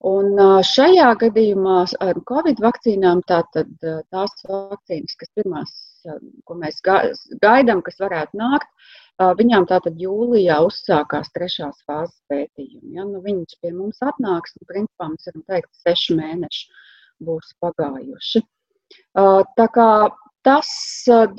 Un 0.06 0.38
šajā 0.62 1.08
gadījumā 1.24 1.80
ar 2.06 2.20
Covid 2.30 2.60
vakcīnām 2.62 3.24
tātad 3.26 3.72
tās 3.82 4.44
vakcīnas, 4.46 5.16
kas 5.18 5.32
pirmās, 5.34 5.72
ko 6.46 6.58
mēs 6.60 6.78
gaidām, 6.86 7.82
kas 7.82 7.98
varētu 8.04 8.38
nākt, 8.38 8.70
viņām 9.18 9.66
tātad 9.66 9.98
jūlijā 9.98 10.60
uzsākās 10.68 11.32
trešās 11.34 11.82
fāzes 11.90 12.20
pētījumi. 12.30 12.94
Ja? 13.00 13.08
Nu, 13.10 13.24
viņas 13.26 13.58
pie 13.62 13.74
mums 13.74 13.98
atnāks, 14.06 14.54
un 14.60 14.70
principā 14.70 15.10
mēs 15.10 15.26
varam 15.32 15.44
teikt, 15.50 15.74
seši 15.82 16.20
mēneši 16.20 16.70
būs 17.26 17.56
pagājuši. 17.66 18.44
Tā 19.18 19.68
kā 19.74 19.90
tas 20.46 20.70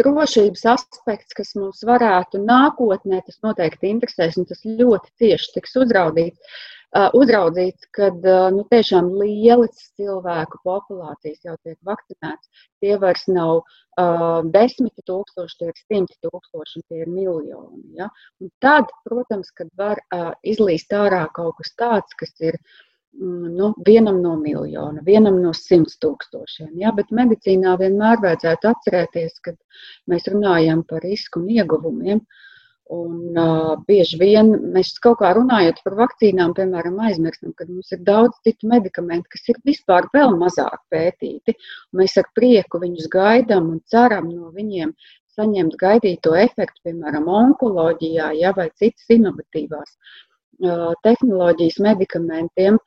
drošības 0.00 0.66
aspekts, 0.74 1.36
kas 1.38 1.54
mums 1.56 1.86
varētu 1.86 2.42
nākotnē, 2.42 3.22
tas 3.24 3.38
noteikti 3.46 3.88
interesēs, 3.94 4.36
un 4.36 4.50
tas 4.50 4.66
ļoti 4.66 5.14
cieši 5.22 5.54
tiks 5.54 5.78
uzraudīts 5.78 6.58
uzraudzīts, 6.96 7.88
kad 7.92 8.24
nu, 8.54 8.64
tiešām 8.72 9.10
lielas 9.20 9.90
cilvēku 9.98 10.60
populācijas 10.64 11.44
jau 11.44 11.56
tiek 11.62 11.76
vakcinētas. 11.84 12.48
Tie 12.80 12.96
vairs 12.96 13.26
nav 13.28 13.60
uh, 13.60 14.40
desmiti 14.44 15.02
tūkstoši, 15.04 15.58
tie 15.58 15.68
ir 15.68 15.78
simti 15.84 16.16
tūkstoši, 16.24 16.80
un 16.80 16.86
tie 16.88 17.02
ir 17.04 17.12
miljoni. 17.12 17.84
Ja? 17.98 18.08
Un 18.40 18.50
tad, 18.60 18.88
protams, 19.04 19.50
kad 19.52 19.68
var 19.76 20.00
uh, 20.14 20.32
izlīst 20.42 20.92
ārā 20.92 21.26
kaut 21.34 21.58
kas 21.60 21.74
tāds, 21.76 22.16
kas 22.16 22.32
ir 22.40 22.56
mm, 22.56 23.52
nu, 23.58 23.74
vienam 23.84 24.22
no 24.24 24.38
miljona, 24.40 25.04
vienam 25.04 25.42
no 25.42 25.52
simts 25.52 26.00
tūkstošiem. 26.00 26.72
Ja? 26.80 26.96
Bet 26.96 27.12
medicīnā 27.12 27.76
vienmēr 27.82 28.24
vajadzētu 28.24 28.72
atcerēties, 28.72 29.40
kad 29.44 29.60
mēs 30.08 30.30
runājam 30.32 30.86
par 30.88 31.04
risku 31.04 31.44
un 31.44 31.52
ieguvumiem. 31.52 32.24
Uh, 32.24 32.44
Un, 32.88 33.36
uh, 33.36 33.74
bieži 33.84 34.16
vien 34.16 34.48
mēs 34.72 34.94
kaut 35.04 35.18
kā 35.20 35.34
runājot 35.36 35.82
par 35.84 35.96
vakcīnām, 35.98 36.54
piemēram, 36.56 36.94
aizmirstam, 37.04 37.52
ka 37.58 37.66
mums 37.68 37.92
ir 37.92 38.00
daudz 38.06 38.38
citu 38.46 38.70
medikamentu, 38.70 39.28
kas 39.34 39.50
ir 39.52 39.58
vispār 39.68 40.08
vēl 40.14 40.32
mazāk 40.40 40.78
pētīti. 40.94 41.52
Mēs 42.00 42.16
ar 42.22 42.30
prieku 42.38 42.80
viņus 42.80 43.10
gaidām 43.12 43.68
un 43.74 43.82
ceram 43.92 44.30
no 44.32 44.48
viņiem 44.54 44.94
saņemt 45.36 45.76
gaidīto 45.82 46.32
efektu, 46.40 46.80
piemēram, 46.88 47.28
onkoloģijā 47.42 48.30
ja, 48.40 48.54
vai 48.56 48.70
citas 48.80 49.04
inovatīvās 49.18 49.92
uh, 49.92 50.96
tehnoloģijas 51.04 51.78
medikamentiem. 51.84 52.80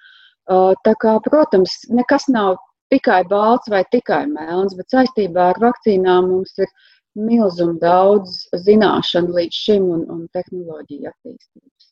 Uh, 0.50 0.74
tā 0.82 0.96
kā, 0.98 1.20
protams, 1.30 1.78
nekas 1.94 2.26
nav 2.34 2.58
tikai 2.92 3.22
balts 3.30 3.70
vai 3.72 3.84
tikai 3.94 4.26
melns, 4.34 4.74
bet 4.80 4.90
saistībā 4.98 5.52
ar 5.54 5.62
vakcīnām 5.62 6.28
mums 6.34 6.58
ir 6.58 6.74
milzumu 7.18 7.80
daudz 7.82 8.46
zināšanu 8.66 9.36
līdz 9.38 9.64
šim 9.66 9.88
un, 9.96 10.06
un 10.14 10.28
tehnoloģiju 10.36 11.10
attīstības. 11.12 11.90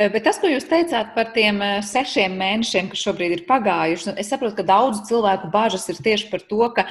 Bet 0.00 0.22
tas, 0.24 0.38
ko 0.40 0.48
jūs 0.48 0.64
teicāt 0.68 1.14
par 1.14 1.32
tiem 1.34 1.60
sešiem 1.84 2.34
mēnešiem, 2.40 2.90
kas 2.92 3.04
šobrīd 3.04 3.36
ir 3.36 3.46
pagājuši, 3.48 4.08
nu, 4.08 4.14
es 4.20 4.30
saprotu, 4.32 4.56
ka 4.60 4.68
daudzu 4.68 5.04
cilvēku 5.10 5.50
bažas 5.52 5.88
ir 5.92 6.00
tieši 6.00 6.30
par 6.32 6.44
to, 6.48 6.62
ka 6.76 6.86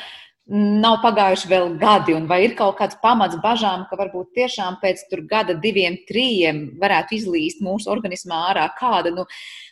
nav 0.50 0.98
pagājuši 1.04 1.50
vēl 1.50 1.68
gadi, 1.82 2.16
un 2.18 2.26
vai 2.30 2.40
ir 2.48 2.56
kaut 2.58 2.80
kāds 2.80 2.98
pamats 3.04 3.38
bažām, 3.42 3.86
ka 3.90 3.98
varbūt 4.00 4.32
tiešām 4.38 4.80
pēc 4.82 5.04
gada, 5.30 5.54
diviem, 5.54 6.00
trījiem 6.10 6.64
varētu 6.82 7.18
izlīst 7.20 7.62
mūsu 7.66 7.92
organismā 7.94 8.48
ārā 8.50 8.66
kāda 8.78 9.14
nu, 9.14 9.28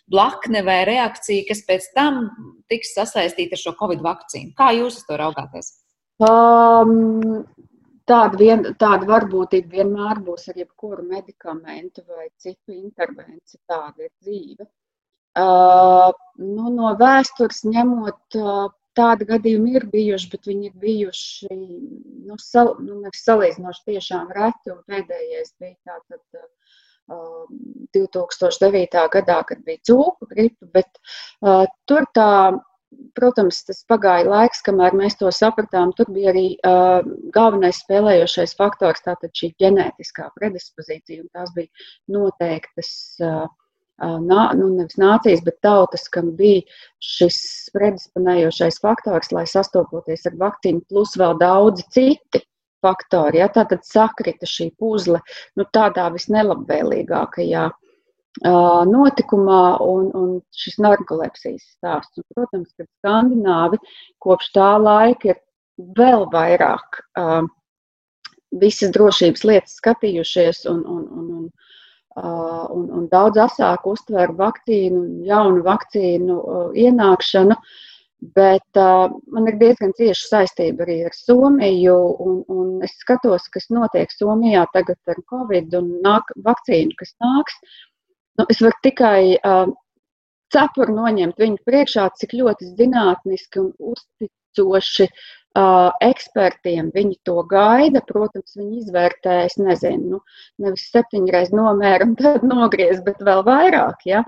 blakne 0.09 0.61
vai 0.65 0.83
reakcija, 0.89 1.47
kas 1.49 1.65
pēc 1.65 1.89
tam 1.97 2.27
tiks 2.69 2.93
sasaistīta 2.97 3.57
ar 3.57 3.63
šo 3.63 3.73
covid 3.79 4.05
vakcīnu. 4.05 4.53
Kā 4.57 4.69
jūs 4.77 5.01
uz 5.01 5.07
to 5.09 5.17
raugāties? 5.17 5.73
Um, 6.21 7.45
Tāda, 8.07 8.39
vien, 8.39 8.63
tāda 8.79 9.07
varbūtība 9.09 9.79
vienmēr 9.79 10.21
būs 10.23 10.47
ar 10.51 10.59
jebkuru 10.61 11.03
medikamentu 11.03 12.05
vai 12.07 12.29
citu 12.39 12.75
intervenciju. 12.75 13.59
Tāda 13.67 14.07
ir 14.07 14.11
dzīve. 14.23 14.67
Uh, 15.37 16.09
nu, 16.41 16.71
no 16.73 16.93
vēstures 16.97 17.65
ņemot, 17.67 18.37
uh, 18.39 18.69
tādi 18.97 19.27
gadījumi 19.29 19.75
ir 19.77 19.85
bijuši, 19.91 20.29
bet 20.31 20.47
viņi 20.49 20.71
ir 20.71 20.77
bijuši 20.81 21.57
nu, 21.57 22.37
sal, 22.41 22.73
nu, 22.81 23.03
salīdzinoši 23.13 23.85
tiešām 23.91 24.31
reti. 24.37 24.73
Pēdējais 24.89 25.53
bija 25.59 25.75
tātad, 25.91 26.23
uh, 26.39 26.47
2009. 27.95 29.03
gadā, 29.13 29.37
kad 29.47 29.61
bija 29.67 29.83
cūku 29.89 30.27
gripa, 30.31 30.71
bet 30.79 30.89
uh, 30.99 31.67
tur 31.87 32.07
tā 32.15 32.31
Protams, 33.17 33.59
tas 33.67 33.81
pagāja 33.89 34.29
laiks, 34.29 34.61
kamēr 34.63 34.95
mēs 34.95 35.17
to 35.19 35.29
sapratām. 35.33 35.91
Tur 35.97 36.07
bija 36.15 36.31
arī 36.31 36.45
uh, 36.55 37.01
galvenais 37.35 37.81
spēlējošais 37.83 38.55
faktors, 38.59 39.03
tātad 39.03 39.33
šī 39.35 39.51
ģenētiskā 39.63 40.29
predispozīcija. 40.37 41.25
Tās 41.35 41.51
bija 41.55 41.67
noteiktas, 42.15 42.91
uh, 43.19 43.47
nā, 43.99 44.43
nu, 44.55 44.69
nevis 44.77 44.99
nācijas, 45.01 45.43
bet 45.43 45.59
tautas, 45.65 46.07
kam 46.13 46.31
bija 46.39 46.61
šis 47.03 47.39
predisponējošais 47.75 48.79
faktors, 48.83 49.33
lai 49.35 49.43
sastopoties 49.49 50.29
ar 50.29 50.37
vakcīnu, 50.39 50.85
plus 50.87 51.17
vēl 51.19 51.35
daudzi 51.41 51.83
citi 51.91 52.43
faktori. 52.85 53.41
Ja? 53.41 53.49
Tātad 53.51 53.83
sakrita 53.87 54.47
šī 54.47 54.71
puzle 54.79 55.19
nu, 55.57 55.67
tādā 55.73 56.07
visnelabvēlīgākajā 56.15 57.67
notikumā 58.45 59.77
un, 59.81 60.09
un 60.13 60.41
šis 60.55 60.77
narkolepsijas 60.79 61.63
stāsts. 61.77 62.17
Un, 62.17 62.25
protams, 62.35 62.69
ka 62.77 62.85
skandināvi 62.85 63.77
kopš 64.19 64.51
tā 64.53 64.77
laika 64.81 65.31
ir 65.33 65.39
vēl 65.97 66.27
vairāk 66.33 67.01
uh, 67.17 67.43
visas 68.51 68.91
drošības 68.91 69.43
lietas 69.43 69.77
skatījušies 69.81 70.65
un, 70.69 70.83
un, 70.85 71.03
un, 71.07 71.27
un, 71.39 71.49
uh, 72.17 72.65
un, 72.73 72.87
un 72.91 73.09
daudz 73.11 73.37
asāk 73.37 73.85
uztver 73.87 74.33
vakcīnu, 74.37 75.25
jaunu 75.25 75.63
vakcīnu 75.63 76.39
uh, 76.39 76.71
ienākšanu. 76.73 77.57
Bet 78.33 78.79
uh, 78.81 79.11
man 79.29 79.45
ir 79.45 79.59
diezgan 79.59 79.91
cieša 79.93 80.23
saistība 80.25 80.87
arī 80.87 81.03
ar 81.05 81.13
Somiju, 81.13 81.97
un, 82.17 82.39
un 82.49 82.71
es 82.81 82.95
skatos, 83.03 83.45
kas 83.53 83.69
notiek 83.69 84.09
Somijā 84.09 84.63
tagad 84.73 84.97
ar 85.05 85.21
Covid 85.29 85.75
un 85.77 85.99
nāk, 86.01 86.33
vakcīnu, 86.41 86.97
kas 86.97 87.13
nāks. 87.21 87.61
Uh, 87.61 87.96
Nu, 88.37 88.45
es 88.53 88.61
varu 88.61 88.77
tikai 88.85 89.21
uh, 89.37 89.69
cepuri 90.53 90.93
noņemt 90.95 91.41
viņu 91.41 91.63
priekšā, 91.67 92.07
cik 92.19 92.35
ļoti 92.39 92.71
zinātniski 92.79 93.61
un 93.63 93.71
uzticoši 93.93 95.07
uh, 95.07 95.89
ekspertiem 96.07 96.91
viņi 96.95 97.17
to 97.27 97.41
gaida. 97.51 98.03
Protams, 98.11 98.57
viņi 98.59 98.83
izvērtē, 98.83 99.39
es 99.47 99.57
nezinu, 99.61 100.17
nu, 100.17 100.21
nevis 100.65 100.85
septiņreiz 100.93 101.53
nomēra 101.55 102.07
un 102.07 102.13
tad 102.19 102.45
nogriez, 102.47 103.01
bet 103.07 103.23
vēl 103.25 103.41
vairāk. 103.47 104.05
Ja? 104.09 104.21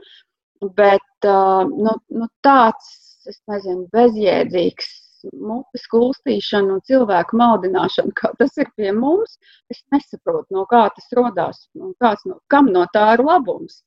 Bet 0.79 1.29
uh, 1.29 1.69
nu, 1.69 1.93
nu, 2.09 2.31
tāds, 2.45 2.89
es 3.29 3.39
nezinu, 3.51 3.85
bezjēdzīgs 3.93 4.89
mutes 5.35 5.85
kulstīšana 5.91 6.77
un 6.77 6.83
cilvēku 6.87 7.37
maldināšana, 7.39 8.13
kā 8.15 8.31
tas 8.39 8.55
ir 8.57 8.69
pie 8.79 8.91
mums, 8.95 9.37
es 9.71 9.81
nesaprotu, 9.93 10.47
no 10.55 10.65
kā 10.69 10.85
tas 10.95 11.09
radās 11.17 11.65
un 11.75 11.93
kāds 12.01 12.25
no, 12.29 12.39
kam 12.51 12.71
no 12.73 12.85
tā 12.93 13.05
ir 13.17 13.25
labums. 13.27 13.81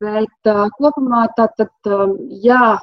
Bet 0.00 0.48
uh, 0.48 0.66
kopumā 0.78 1.26
tātad, 1.36 1.72
um, 1.92 2.14
jā, 2.44 2.76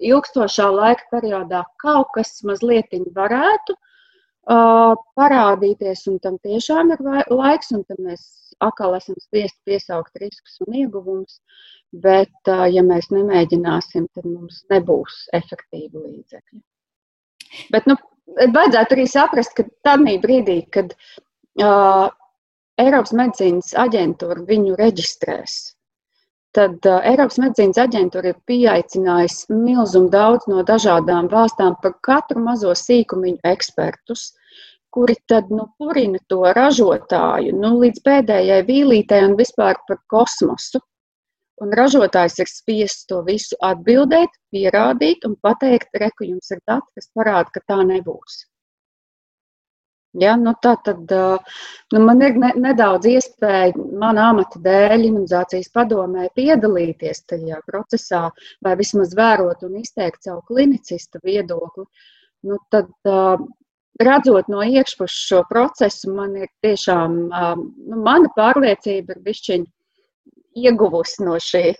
ilgstošā 0.00 0.68
laika 0.72 1.04
periodā 1.12 1.64
kaut 1.82 2.08
kas 2.14 2.38
mazliet 2.48 2.94
varētu 3.16 3.74
uh, 3.76 4.94
parādīties, 5.18 6.06
un 6.08 6.18
tam 6.24 6.38
tiešām 6.44 6.94
ir 6.94 7.02
laiks, 7.28 7.72
un 7.76 7.84
tad 7.84 8.00
mēs 8.00 8.24
atkal 8.64 8.96
esam 8.96 9.18
spiesti 9.20 9.60
piesaukt 9.68 10.16
riskus 10.22 10.56
un 10.66 10.80
ieguvumus. 10.82 11.40
Bet, 11.92 12.36
uh, 12.48 12.66
ja 12.68 12.82
mēs 12.84 13.08
nemēģināsim, 13.12 14.08
tad 14.12 14.24
mums 14.28 14.64
nebūs 14.72 15.22
efektīvi 15.36 16.00
līdzekļi. 16.00 16.60
Bet, 17.72 17.88
nu, 17.88 17.96
vajadzētu 18.36 18.96
arī 18.96 19.06
saprast, 19.08 19.54
ka 19.56 19.64
tādā 19.86 20.16
brīdī, 20.20 20.62
kad 20.72 20.92
uh, 20.96 22.08
Eiropas 22.78 23.14
medicīnas 23.16 23.72
aģentūra 23.84 24.44
viņu 24.48 24.76
reģistrēs, 24.78 25.56
tad 26.58 26.88
uh, 26.90 26.98
Eiropas 27.06 27.38
medicīnas 27.38 27.78
aģentūra 27.84 28.32
ir 28.32 28.38
pieaicinājusi 28.50 29.54
milzumu 29.54 30.10
daudz 30.10 30.48
no 30.50 30.64
dažādām 30.66 31.30
valstām 31.30 31.76
par 31.82 31.94
katru 32.08 32.42
mazo 32.42 32.74
sīkumiņu 32.80 33.38
ekspertus, 33.52 34.32
kuri 34.94 35.14
tad 35.30 35.52
nu, 35.54 35.68
purina 35.78 36.18
to 36.32 36.40
ražotāju 36.58 37.54
nu, 37.62 37.76
līdz 37.84 38.02
pēdējai 38.08 38.60
vīlītei 38.70 39.22
un 39.28 39.36
vispār 39.38 39.78
par 39.86 40.02
kosmosu. 40.10 40.82
Un 41.62 41.74
ražotājs 41.74 42.38
ir 42.42 42.50
spiests 42.50 43.06
to 43.10 43.22
visu 43.26 43.58
atbildēt, 43.66 44.34
pierādīt 44.54 45.26
un 45.26 45.34
pateikt, 45.42 45.90
reku 46.02 46.26
jums 46.26 46.54
ir 46.54 46.62
dati, 46.70 46.86
kas 46.94 47.10
parāda, 47.18 47.50
ka 47.54 47.62
tā 47.70 47.80
nebūs. 47.86 48.44
Ja, 50.16 50.36
nu 50.40 50.54
tā 50.64 50.72
tad 50.84 51.10
nu 51.92 52.00
man 52.00 52.22
ir 52.24 52.38
ne, 52.40 52.48
nedaudz 52.56 53.06
iespēja 53.10 53.74
mana 54.00 54.30
amata 54.32 54.60
dēļ 54.64 55.04
imunizācijas 55.10 55.68
padomē 55.74 56.30
piedalīties 56.38 57.26
tajā 57.28 57.60
procesā, 57.66 58.22
vai 58.64 58.74
vismaz 58.80 59.12
vērot 59.18 59.66
un 59.68 59.76
izteikt 59.82 60.24
savu 60.24 60.40
klinicista 60.48 61.20
viedokli. 61.24 61.84
Nu, 62.48 62.56
tad, 62.72 62.88
redzot 64.00 64.48
no 64.48 64.62
iekšpuses 64.64 65.26
šo 65.28 65.42
procesu, 65.50 66.14
man 66.14 66.36
ir 66.38 66.48
tiešām, 66.64 67.18
nu, 67.28 68.00
mana 68.00 68.32
pārliecība 68.36 69.16
ir 69.16 69.22
bišķiņa 69.26 70.64
ieguvusi 70.64 71.26
no 71.26 71.36
šī 71.42 71.74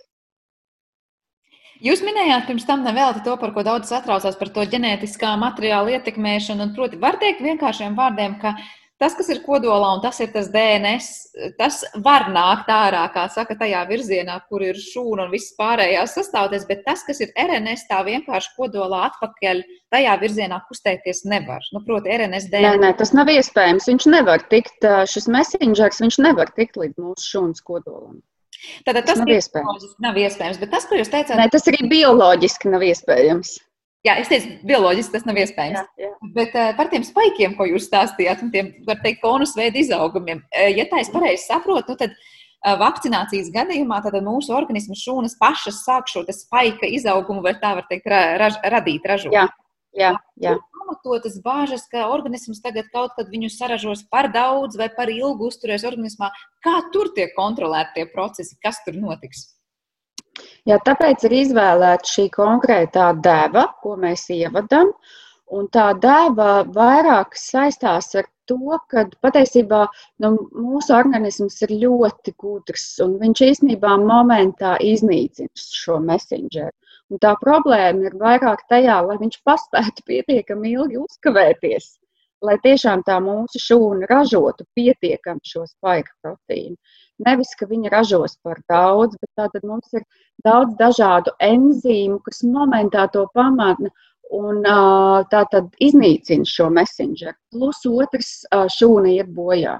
Jūs 1.79 2.01
minējāt 2.03 2.49
pirms 2.49 2.65
tam 2.67 2.81
nevelti 2.83 3.21
to, 3.23 3.37
par 3.39 3.53
ko 3.55 3.63
daudz 3.63 3.87
satraucās 3.87 4.35
par 4.39 4.49
to 4.55 4.65
ģenētiskā 4.67 5.31
materiāla 5.39 5.95
ietekmēšanu. 5.95 6.65
Un, 6.65 6.75
proti, 6.75 6.99
var 6.99 7.15
teikt 7.21 7.39
vienkāršiem 7.45 7.95
vārdiem, 7.95 8.35
ka 8.41 8.51
tas, 8.99 9.15
kas 9.15 9.29
ir 9.31 9.39
kodolā 9.45 9.93
un 9.95 10.01
tas 10.03 10.19
ir 10.19 10.27
tas 10.33 10.49
DNS, 10.51 11.07
tas 11.55 11.77
var 12.03 12.27
nākt 12.35 12.67
ārā, 12.75 13.05
kā 13.13 13.23
saka, 13.31 13.55
tajā 13.61 13.85
virzienā, 13.87 14.35
kur 14.51 14.65
ir 14.67 14.75
šūna 14.75 15.29
un 15.29 15.31
viss 15.31 15.55
pārējās 15.59 16.17
sastāvdaļas, 16.19 16.67
bet 16.67 16.83
tas, 16.83 17.05
kas 17.07 17.23
ir 17.23 17.31
RNS, 17.39 17.87
tā 17.87 18.01
vienkārši 18.09 18.51
kodolā 18.57 19.05
atpakaļ 19.07 19.63
tajā 19.95 20.17
virzienā 20.19 20.59
kustēties 20.67 21.23
nevar. 21.31 21.63
Nu, 21.71 21.79
proti, 21.87 22.11
RNS 22.11 22.51
DNS. 22.51 22.65
Nē, 22.67 22.81
nē, 22.83 22.95
tas 22.99 23.15
nav 23.15 23.31
iespējams. 23.31 23.87
Viņš 23.93 24.09
nevar 24.11 24.43
tikt, 24.51 24.83
šis 25.15 25.31
messengers, 25.31 26.03
viņš 26.03 26.19
nevar 26.27 26.51
tikt 26.59 26.81
līdz 26.81 26.99
mūsu 27.07 27.37
šūnas 27.37 27.63
kodolam. 27.63 28.19
Tātad 28.87 29.05
tas, 29.07 29.19
nav 29.21 29.31
iespējams. 29.33 29.89
Nav 30.03 30.19
iespējams, 30.19 30.59
bet 30.61 30.71
tas, 30.73 30.85
ko 30.89 30.99
jūs 30.99 31.11
teicāt, 31.11 31.37
Nē, 31.39 31.47
tas 31.53 31.67
arī 31.71 31.83
bioloģiski 31.91 32.71
nav 32.73 32.85
iespējams. 32.89 33.55
Jā, 34.07 34.15
es 34.21 34.29
teicu, 34.31 34.53
bioloģiski 34.67 35.15
tas 35.15 35.25
nav 35.27 35.39
iespējams. 35.41 35.79
Jā, 35.99 36.07
jā. 36.07 36.11
Bet 36.35 36.55
uh, 36.55 36.71
par 36.77 36.91
tiem 36.91 37.03
spaikiem, 37.07 37.55
ko 37.57 37.67
jūs 37.67 37.89
stāstījāt, 37.89 38.43
un 38.45 38.51
tiem, 38.53 38.71
var 38.87 39.01
teikt, 39.03 39.21
konus 39.23 39.55
veidu 39.59 39.81
izaugumiem, 39.81 40.43
uh, 40.43 40.69
ja 40.71 40.87
tā 40.91 41.01
es 41.03 41.11
pareizi 41.11 41.45
saprotu, 41.49 41.95
nu 41.95 41.99
tad 41.99 42.15
uh, 42.15 42.75
vakcinācijas 42.79 43.51
gadījumā 43.55 43.99
tad 44.05 44.15
mūsu 44.23 44.55
organismu 44.55 44.95
šūnas 44.99 45.35
pašas 45.39 45.83
sāk 45.83 46.07
šo 46.11 46.23
spaika 46.31 46.87
izaugumu, 46.87 47.43
vai 47.43 47.57
tā 47.59 47.75
var 47.79 47.87
teikt, 47.91 48.07
ra, 48.11 48.23
raž, 48.39 48.59
radīt, 48.75 49.07
ražot. 49.07 49.35
Jā, 49.35 49.49
jā. 49.99 50.15
jā 50.39 50.55
pamatotas 50.89 51.39
bāžas, 51.43 51.87
ka 51.91 52.09
organisms 52.09 52.61
tagad 52.61 52.89
kaut 52.93 53.11
kad 53.15 53.29
viņu 53.29 53.49
saražos 53.49 54.03
par 54.09 54.31
daudz 54.31 54.77
vai 54.77 54.89
par 54.89 55.09
ilgu 55.09 55.49
uzturēs 55.49 55.85
organismā. 55.85 56.31
Kā 56.63 56.81
tur 56.93 57.13
tiek 57.15 57.33
kontrolēti 57.35 57.95
tie 57.95 58.05
procesi, 58.05 58.57
kas 58.63 58.81
tur 58.85 58.95
notiks? 58.95 59.55
Jā, 60.65 60.79
tāpēc 60.79 61.25
ir 61.25 61.31
izvēlēta 61.43 62.05
šī 62.05 62.29
konkrētā 62.31 63.13
deva, 63.21 63.67
ko 63.83 63.95
mēs 63.97 64.29
ievadam. 64.29 64.93
Un 65.49 65.67
tā 65.67 65.93
deva 65.97 66.63
vairāk 66.63 67.33
saistās 67.35 68.13
ar 68.15 68.27
to, 68.45 68.77
ka 68.89 69.07
patiesībā 69.21 69.87
nu, 70.21 70.35
mūsu 70.53 70.93
organisms 70.93 71.57
ir 71.65 71.73
ļoti 71.81 72.35
gudrs 72.37 72.99
un 73.01 73.17
viņš 73.21 73.41
īstenībā 73.47 73.95
momentā 73.97 74.77
iznīcina 74.77 75.49
šo 75.57 75.97
messengeru. 76.05 76.75
Un 77.09 77.17
tā 77.21 77.33
problēma 77.41 78.05
ir 78.05 78.17
vairāk 78.21 78.67
tajā, 78.69 78.99
lai 79.07 79.17
viņš 79.17 79.39
paspētu 79.47 80.05
pietiekami 80.05 80.75
ilgi 80.75 80.99
uzkavēties, 81.01 81.87
lai 82.45 82.55
tiešām 82.61 83.01
tā 83.07 83.17
mūsu 83.23 83.61
šūna 83.63 84.09
ražotu 84.11 84.67
pietiekami 84.77 85.41
šo 85.43 85.65
spaiga 85.65 86.11
proteīnu. 86.21 86.77
Nevis, 87.25 87.55
ka 87.59 87.65
viņi 87.67 87.89
ražos 87.91 88.37
par 88.45 88.61
daudz, 88.69 89.17
bet 89.19 89.29
tātad 89.41 89.65
mums 89.67 89.89
ir 89.97 90.05
daudz 90.45 90.77
dažādu 90.79 91.33
enzīmu, 91.43 92.21
kas 92.23 92.45
momentā 92.45 93.09
to 93.11 93.25
pamatna 93.33 93.89
un 94.29 94.61
tā 95.33 95.43
tad 95.51 95.73
iznīcina 95.81 96.45
šo 96.45 96.69
messengeru. 96.71 97.35
Plus 97.51 97.81
otrs 97.89 98.33
šūna 98.77 99.17
iet 99.17 99.33
bojā. 99.33 99.79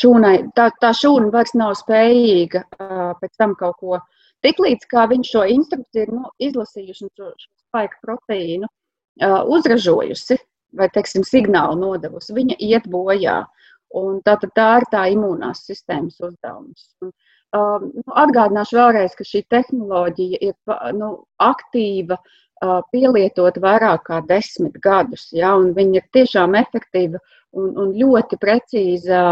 Šūnai, 0.00 0.36
tā, 0.56 0.68
tā 0.82 0.90
šūna 0.94 1.30
vairs 1.34 1.54
nav 1.54 1.76
spējīga 1.78 2.66
pēc 3.22 3.38
tam 3.38 3.54
kaut 3.58 3.78
ko 3.78 3.96
darīt 3.98 4.18
Tiklīdz 4.44 4.86
kā 4.90 5.06
viņš 5.10 5.32
šo 5.34 5.46
instrukciju 5.54 6.06
ir 6.06 6.12
nu, 6.16 6.28
izlasījuši 6.40 7.06
un 7.06 7.10
šo, 7.16 7.32
spaiku 7.66 7.98
proteīnu 8.06 8.66
uh, 8.66 9.40
uzražojusi, 9.56 10.38
vai 10.80 10.88
teiksim, 10.94 11.26
signālu 11.26 11.78
nodevusi, 11.80 12.36
viņa 12.36 12.56
iet 12.64 12.86
bojā. 12.90 13.42
Un 14.00 14.20
tā, 14.22 14.36
tā 14.54 14.68
ir 14.78 14.86
tā 14.92 15.06
imūnās 15.10 15.64
sistēmas 15.66 16.20
uzdevums. 16.22 16.86
Un, 17.02 17.10
uh, 17.58 17.82
nu, 17.82 18.04
atgādināšu 18.22 18.78
vēlreiz, 18.78 19.16
ka 19.18 19.26
šī 19.26 19.42
tehnoloģija 19.50 20.40
ir 20.46 20.76
nu, 20.96 21.10
aktīva 21.42 22.20
uh, 22.20 22.78
pielietot 22.94 23.58
vairāk 23.60 24.06
kā 24.06 24.20
desmit 24.30 24.78
gadus. 24.84 25.26
Ja, 25.36 25.56
viņa 25.58 26.00
ir 26.00 26.06
tiešām 26.16 26.54
efektīva 26.62 27.20
un, 27.56 27.70
un 27.78 27.92
ļoti 27.96 28.38
precīza 28.40 29.22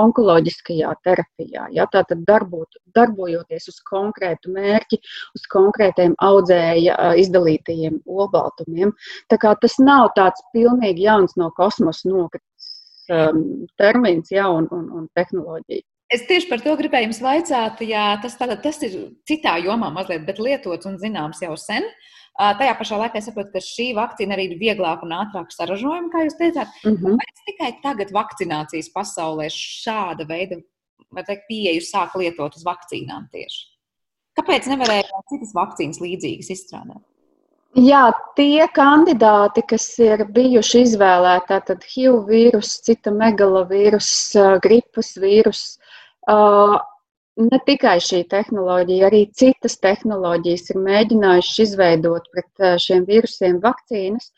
onkoloģiskajā 0.00 0.92
terapijā. 1.06 1.68
Ja, 1.74 1.86
Tātad 1.92 2.24
darbot, 2.28 2.78
darbojoties 2.96 3.68
uz 3.72 3.80
konkrētu 3.88 4.52
mērķi, 4.54 5.00
uz 5.38 5.46
konkrētiem 5.52 6.16
audzēja 6.24 7.14
izdalītajiem 7.22 8.00
olbaltumiem. 8.04 8.94
Tas 9.30 9.78
nav 9.80 10.12
tāds 10.18 10.44
pilnīgi 10.54 11.06
jauns 11.08 11.36
no 11.40 11.50
kosmosa 11.56 12.10
nokritis 12.10 12.70
um, 13.08 13.66
termins 13.80 14.32
ja, 14.34 14.48
un, 14.50 14.68
un, 14.74 14.88
un 15.00 15.10
tehnoloģija. 15.16 15.86
Es 16.14 16.26
tieši 16.28 16.46
par 16.50 16.60
to 16.62 16.74
gribēju 16.78 17.08
jums 17.08 17.22
vaicāt, 17.24 17.80
ja 17.88 18.12
tas, 18.22 18.36
tātad, 18.38 18.60
tas 18.62 18.76
ir 18.86 18.92
citā 19.26 19.56
jomā 19.64 19.88
mazliet, 19.90 20.26
bet 20.28 20.38
lietots 20.38 20.86
un 20.86 20.98
zināms 21.00 21.40
jau 21.42 21.56
sen. 21.58 21.86
Uh, 21.88 22.12
Tajā 22.34 22.74
pašā 22.74 22.96
laikā 22.98 23.20
es 23.20 23.28
saprotu, 23.28 23.52
ka 23.54 23.62
šī 23.62 23.92
vakcīna 23.94 24.34
arī 24.34 24.48
ir 24.50 24.58
vieglāk 24.58 25.04
un 25.06 25.14
ātrāk 25.14 25.52
saražojama, 25.54 26.10
kā 26.10 26.24
jūs 26.24 26.38
teicāt. 26.40 26.68
Mm 26.82 26.96
-hmm. 26.96 27.18
Kāpēc 27.20 27.44
tikai 27.46 27.70
tagad 27.82 28.10
vakcinācijas 28.10 28.90
pasaulē 28.94 29.46
šāda 29.54 30.26
veida 30.26 30.58
teikt, 31.14 31.46
pieeju 31.48 31.80
sāk 31.80 32.16
lietot 32.18 32.56
uz 32.56 32.64
vakcīnām 32.66 33.30
tieši? 33.30 33.74
Kāpēc 34.34 34.66
nevarēja 34.66 35.22
citas 35.30 35.54
vakcīnas 35.54 36.00
līdzīgas 36.02 36.50
izstrādāt? 36.50 37.02
Jā, 37.74 38.12
tie 38.36 38.66
kandidāti, 38.70 39.62
kas 39.66 39.98
ir 39.98 40.24
bijuši 40.30 40.82
izvēlēti, 40.86 41.60
tad 41.66 41.82
HIV 41.82 42.20
vīrusu, 42.28 42.82
cita 42.86 43.10
megalovīrus, 43.10 44.10
gripas 44.62 45.16
vīrusu, 45.18 45.78
ne 47.40 47.58
tikai 47.66 47.98
šī 48.02 48.22
tehnoloģija, 48.30 49.06
arī 49.08 49.24
citas 49.34 49.76
tehnoloģijas 49.82 50.70
ir 50.72 50.80
mēģinājušas 50.84 51.62
izveidot 51.66 52.26
pret 52.34 52.66
šiem 52.82 53.06
vīrusiem 53.08 53.60
vakcīnas, 53.64 54.30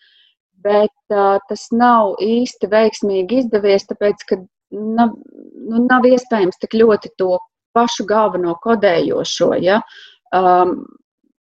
bet 0.67 1.15
uh, 1.15 1.37
tas 1.49 1.67
nav 1.73 2.17
īsti 2.25 2.71
veiksmīgi 2.73 3.43
izdevies, 3.43 3.87
tāpēc, 3.91 4.25
ka 4.29 4.41
nav, 4.73 5.15
nu, 5.69 5.83
nav 5.87 6.07
iespējams 6.09 6.59
tik 6.63 6.79
ļoti 6.81 7.13
to 7.21 7.37
pašu 7.77 8.07
galveno 8.09 8.57
kodējošo. 8.65 9.53
Ja? 9.63 9.83
Um, 10.35 10.81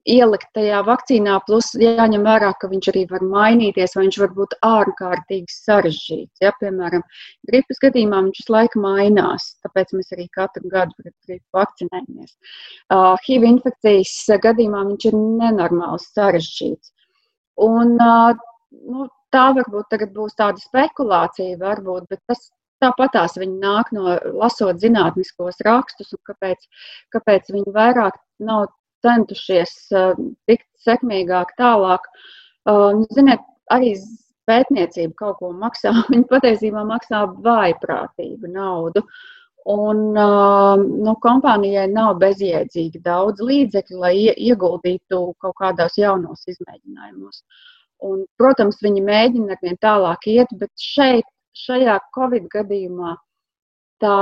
ielikt 0.06 0.48
tajā 0.56 0.80
vakcīnā, 0.86 1.36
plus 1.46 1.72
jāņem 1.80 2.24
vērā, 2.26 2.52
ka 2.60 2.70
viņš 2.70 2.88
arī 2.92 3.04
var 3.10 3.24
mainīties, 3.26 3.96
vai 3.96 4.06
viņš 4.06 4.18
var 4.22 4.32
būt 4.38 4.56
ārkārtīgi 4.66 5.54
sarežģīts. 5.54 6.42
Ja? 6.44 6.52
Piemēram, 6.60 7.04
gripas 7.50 7.82
gadījumā 7.82 8.22
viņš 8.26 8.40
visu 8.42 8.56
laiku 8.56 8.82
mainās, 8.84 9.48
tāpēc 9.66 9.94
mēs 9.98 10.12
arī 10.16 10.28
katru 10.36 10.70
gadu 10.72 10.96
pret 11.00 11.14
gripu 11.26 11.58
vakcinējamies. 11.58 12.34
Uh, 12.88 13.14
HIV 13.26 13.48
infekcijas 13.52 14.16
gadījumā 14.46 14.84
viņš 14.92 15.08
ir 15.10 15.18
nenormāli 15.22 16.02
sarežģīts. 16.06 16.92
Un, 17.66 17.96
uh, 17.96 18.36
nu, 18.86 19.08
tā 19.34 19.48
varbūt 19.56 19.96
būs 20.14 20.38
tāda 20.38 20.62
spekulācija, 20.62 21.58
varbūt, 21.62 22.06
bet 22.12 22.22
tas 22.30 22.50
Tāpatās 22.84 23.38
viņi 23.40 23.54
nāk 23.62 23.88
no 23.96 24.18
lasot 24.36 24.82
zinātniskos 24.82 25.62
rakstus, 25.64 26.10
un 26.12 26.20
kāpēc, 26.28 26.66
kāpēc 27.14 27.48
viņi 27.54 27.72
vairāk 27.72 28.18
nav 28.44 28.66
centušies 29.06 29.74
uh, 29.94 30.12
tikt 30.50 30.68
sekmīgāk 30.86 31.54
tālāk. 31.60 32.06
Uh, 32.66 33.06
ziniet, 33.14 33.42
arī 33.72 33.94
pētniecība 34.46 35.14
kaut 35.18 35.40
ko 35.40 35.52
maksā. 35.54 35.92
Viņi 36.12 36.28
patiesībā 36.30 36.84
maksā 36.88 37.24
vājprātīgu 37.46 38.52
naudu. 38.52 39.04
Un 39.66 40.02
uh, 40.14 40.76
nu, 40.78 41.16
kompānijai 41.22 41.88
nav 41.90 42.20
bezjēdzīgi 42.22 43.00
daudz 43.02 43.42
līdzekļu, 43.42 43.96
lai 44.04 44.12
ieguldītu 44.30 45.22
kaut 45.42 45.56
kādos 45.58 45.98
jaunos 45.98 46.44
izmēģinājumos. 46.52 47.42
Un, 48.06 48.22
protams, 48.38 48.78
viņi 48.84 49.02
mēģina 49.02 49.56
ar 49.56 49.64
vien 49.64 49.78
tālāk 49.82 50.28
iet, 50.30 50.52
bet 50.60 50.70
šeit, 50.78 51.26
šajā 51.56 51.96
Covid 52.14 52.46
gadījumā, 52.52 53.16
Tā, 54.02 54.16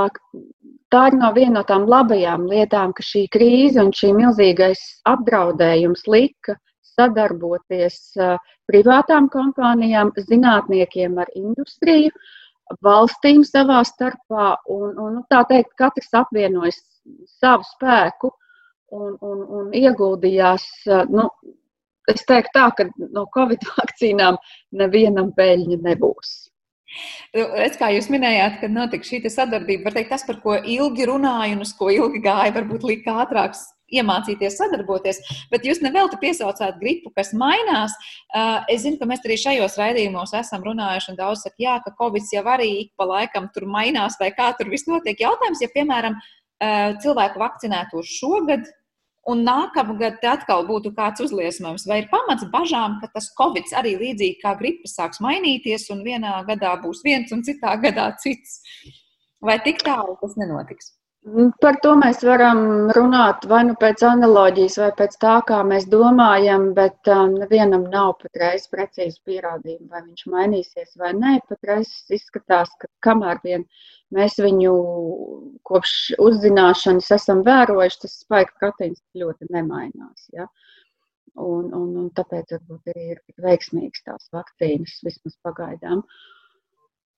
tā 0.93 1.01
ir 1.09 1.17
no 1.19 1.31
viena 1.35 1.59
no 1.59 1.63
tām 1.67 1.87
labajām 1.91 2.45
lietām, 2.47 2.93
ka 2.95 3.03
šī 3.03 3.25
krīze 3.33 3.81
un 3.83 3.91
šī 3.95 4.13
milzīgais 4.15 4.83
apdraudējums 5.11 6.05
lika 6.07 6.55
sadarboties 6.95 7.99
privātām 8.69 9.27
kompānijām, 9.33 10.13
zinātniekiem 10.29 11.19
ar 11.19 11.31
industriju, 11.35 12.13
valstīm 12.85 13.43
savā 13.45 13.81
starpā. 13.85 14.55
Un, 14.71 14.95
un, 14.95 15.13
nu, 15.19 15.25
tā 15.29 15.43
teikt, 15.49 15.75
katrs 15.79 16.13
apvienojas 16.15 16.79
savu 17.41 17.67
spēku 17.75 18.31
un, 18.95 19.17
un, 19.19 19.45
un 19.59 19.75
ieguldījās. 19.75 20.65
Nu, 21.11 21.29
es 22.11 22.25
teiktu 22.29 22.55
tā, 22.55 22.69
ka 22.77 22.89
no 22.97 23.27
Covid 23.35 23.67
vakcīnām 23.75 24.39
nevienam 24.81 25.31
peļņa 25.37 25.81
nebūs. 25.89 26.35
Es 27.35 27.75
kā 27.79 27.89
jūs 27.91 28.09
minējāt, 28.13 28.59
kad 28.61 28.71
notika 28.71 29.07
šī 29.07 29.21
sadarbība, 29.27 29.89
var 29.89 29.95
teikt, 29.97 30.11
tas, 30.13 30.25
par 30.27 30.39
ko 30.43 30.57
ilgi 30.59 31.07
runāju 31.09 31.57
un 31.57 31.65
uz 31.65 31.73
ko 31.75 31.89
ilgi 31.91 32.21
gāja, 32.23 32.53
varbūt 32.55 32.85
lika 32.87 33.17
ātrāk 33.23 33.57
iemācīties 33.93 34.55
sadarboties, 34.57 35.19
bet 35.51 35.65
jūs 35.67 35.81
nevelti 35.83 36.17
piesaucāt 36.21 36.79
gripu, 36.81 37.11
kas 37.15 37.33
mainās. 37.37 37.93
Es 38.71 38.81
zinu, 38.85 38.97
ka 39.01 39.07
mēs 39.09 39.21
arī 39.25 39.37
šajos 39.41 39.77
raidījumos 39.81 40.33
esam 40.39 40.63
runājuši, 40.65 41.11
un 41.11 41.19
daudz 41.19 41.43
saka, 41.45 41.59
jā, 41.61 41.75
ka 41.83 41.93
Covid 41.99 42.31
jau 42.33 42.45
arī 42.55 42.71
ik 42.85 42.95
pa 42.97 43.05
laikam 43.09 43.51
tur 43.53 43.67
mainās, 43.69 44.17
vai 44.21 44.31
kā 44.35 44.49
tur 44.57 44.71
viss 44.73 44.89
notiek. 44.89 45.21
Jautājums, 45.21 45.61
ja, 45.61 45.69
piemēram, 45.75 46.17
cilvēku 47.03 47.41
vakcinētos 47.43 48.17
šogad, 48.17 48.65
un 49.29 49.41
nākamgad 49.45 50.23
atkal 50.29 50.65
būtu 50.67 50.91
kāds 50.97 51.23
uzliesmojums. 51.25 51.87
Vai 51.89 52.01
ir 52.03 52.09
pamats 52.11 52.45
bažām, 52.53 52.99
ka 53.01 53.09
tas 53.13 53.31
covid 53.37 53.71
arī 53.79 53.95
līdzīgi 54.01 54.41
kā 54.43 54.53
gripa 54.59 54.89
sāks 54.91 55.21
mainīties, 55.23 55.89
un 55.93 56.03
vienā 56.05 56.37
gadā 56.49 56.75
būs 56.83 57.01
viens, 57.05 57.33
un 57.33 57.41
citā 57.45 57.75
gadā 57.81 58.11
cits? 58.21 58.61
Vai 59.41 59.57
tik 59.65 59.81
tālu 59.85 60.17
tas 60.21 60.37
nenotiks? 60.39 60.93
Mm, 61.25 61.55
par 61.57 61.79
to 61.81 61.95
mēs 61.97 62.19
varam 62.27 62.59
runāt 62.93 63.47
vai 63.49 63.63
nu 63.65 63.73
pēc 63.81 64.03
analoģijas, 64.05 64.75
vai 64.77 64.89
pēc 64.99 65.15
tā, 65.23 65.31
kā 65.47 65.61
mēs 65.65 65.87
domājam, 65.89 66.67
bet 66.77 67.09
um, 67.09 67.33
nevienam 67.41 67.87
nav 67.89 68.11
patreiz 68.19 68.67
precīzi 68.69 69.17
pierādījumi, 69.25 69.89
vai 69.89 70.03
viņš 70.03 70.27
mainīsies 70.29 70.91
vai 71.01 71.15
nē. 71.17 71.39
Patreiz 71.49 71.89
izskatās, 72.13 72.69
ka 72.77 72.91
kamēr 73.07 73.41
vien 73.47 73.65
mēs 74.13 74.37
viņu 74.45 74.75
kopš 75.65 75.95
uzzināšanas 76.27 77.09
esam 77.17 77.41
vērojuši, 77.49 78.01
tas 78.05 78.15
spēka 78.21 78.61
proteīns 78.61 79.01
ļoti 79.17 79.49
nemainās. 79.49 80.29
Ja? 80.37 80.45
Un, 81.41 81.73
un, 81.73 81.89
un 82.03 82.13
tāpēc 82.21 82.53
varbūt 82.53 82.93
ir 82.93 83.25
veiksmīgas 83.41 84.05
tās 84.05 84.29
vakcīnas 84.35 85.01
vismaz 85.09 85.41
pagaidām. 85.41 86.05
Uh, 86.05 86.35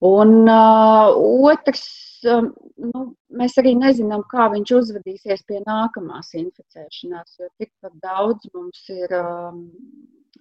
Un 0.06 0.46
uh, 0.46 1.16
otrs, 1.50 1.88
um, 2.30 2.52
nu, 2.78 3.04
mēs 3.34 3.58
arī 3.58 3.74
nezinām, 3.80 4.22
kā 4.30 4.46
viņš 4.54 4.74
uzvedīsies 4.80 5.42
pie 5.50 5.64
nākamās 5.66 6.36
inficēšanās, 6.38 7.40
jo 7.40 7.50
tikpat 7.58 7.96
daudz 8.04 8.46
mums 8.54 8.84
ir 8.94 9.16
um, 9.18 9.64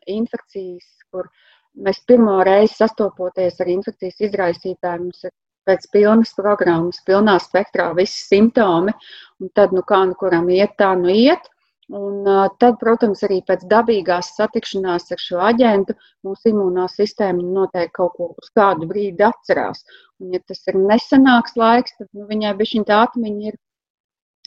infekcijas, 0.06 0.90
kur 1.10 1.30
mēs 1.72 2.02
pirmo 2.04 2.42
reizi 2.44 2.76
sastopoties 2.76 3.56
ar 3.60 3.72
infekcijas 3.72 4.20
izraisītājiem, 4.28 5.08
mums 5.08 5.24
ir 5.24 5.32
pēc 5.66 5.88
pilnas 5.90 6.36
programmas, 6.36 7.00
pilnā 7.08 7.38
spektrā 7.42 7.90
visi 7.96 8.20
simptomi, 8.28 8.92
un 9.40 9.50
tad, 9.56 9.72
nu 9.72 9.82
kā 9.88 10.04
nu 10.04 10.14
kuram 10.20 10.52
iet, 10.52 10.76
tā 10.78 10.92
nu 11.00 11.08
iet. 11.10 11.48
Un 11.94 12.24
tad, 12.58 12.80
protams, 12.80 13.20
arī 13.22 13.36
pēc 13.46 13.60
dabīgās 13.70 14.32
satikšanās 14.36 15.12
ar 15.14 15.20
šo 15.22 15.42
aģentu 15.48 15.94
mūsu 16.26 16.50
imūnā 16.50 16.88
sistēma 16.90 17.44
noteikti 17.58 17.94
kaut 17.98 18.16
ko 18.16 18.32
uz 18.32 18.50
kādu 18.58 18.88
brīdi 18.90 19.22
atcerās. 19.22 19.84
Un, 20.18 20.32
ja 20.34 20.40
tas 20.42 20.66
ir 20.66 20.80
nesenāks 20.80 21.54
laiks, 21.54 21.94
tad 22.00 22.08
nu, 22.10 22.26
viņai 22.26 22.56
bija 22.58 22.72
šī 22.72 22.82
atmiņa 22.96 23.52
ir 23.52 23.60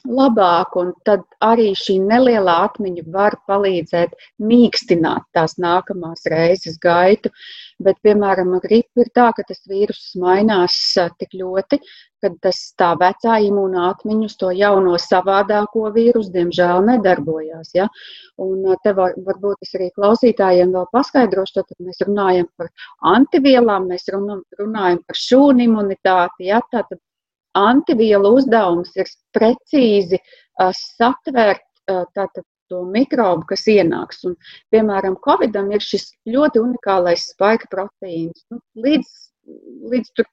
labāk, 0.08 0.76
un 0.80 0.92
tad 1.08 1.24
arī 1.44 1.72
šī 1.76 1.98
nelielā 2.04 2.56
atmiņa 2.68 3.04
var 3.14 3.36
palīdzēt 3.48 4.16
mīkstināt 4.44 5.24
tās 5.36 5.58
nākamās 5.60 6.28
reizes 6.32 6.78
gaitu. 6.84 7.32
Bet, 7.80 8.00
piemēram, 8.04 8.58
gripa 8.64 9.06
ir 9.06 9.12
tā, 9.16 9.32
ka 9.36 9.48
tas 9.48 9.64
vīrus 9.70 10.12
mainās 10.20 10.76
tik 11.20 11.36
ļoti, 11.40 11.80
ka 12.24 12.32
tas 12.44 12.60
tā 12.80 12.90
vecā 13.00 13.38
imūna 13.46 13.88
atmiņa 13.94 14.30
uz 14.30 14.36
to 14.40 14.52
jauno 14.56 14.98
savādāko 15.02 15.90
vīrusu, 15.96 16.32
diemžēl, 16.36 16.84
nedarbojās. 16.90 17.72
Ja? 17.78 17.88
Un 18.42 18.66
te 18.84 18.94
var, 18.98 19.16
varbūt 19.28 19.68
es 19.68 19.76
arī 19.80 19.90
klausītājiem 19.96 20.74
vēl 20.76 20.88
paskaidrošu, 20.96 21.62
tad 21.62 21.86
mēs 21.86 22.04
runājam 22.08 22.50
par 22.60 22.72
antivielām, 23.16 23.90
mēs 23.92 24.10
runājam 24.12 25.02
par 25.06 25.22
šūnu 25.24 25.66
imunitāti. 25.68 26.50
Ja? 26.52 26.62
Tātad 26.72 27.00
antivielu 27.58 28.36
uzdevums 28.38 28.94
ir 29.00 29.10
precīzi 29.36 30.20
uh, 30.20 30.72
satvērt 30.76 31.66
uh, 31.92 32.06
tātad, 32.16 32.46
to 32.70 32.84
mikrobu, 32.86 33.48
kas 33.50 33.66
ienāks. 33.72 34.22
Un, 34.30 34.36
piemēram, 34.74 35.18
Covidam 35.26 35.72
ir 35.74 35.82
šis 35.82 36.12
ļoti 36.30 36.62
unikālais 36.62 37.26
spēka 37.34 37.70
proteīns. 37.72 38.46
Nu, 38.54 38.62
līdz 38.78 39.10
līdz 39.94 40.24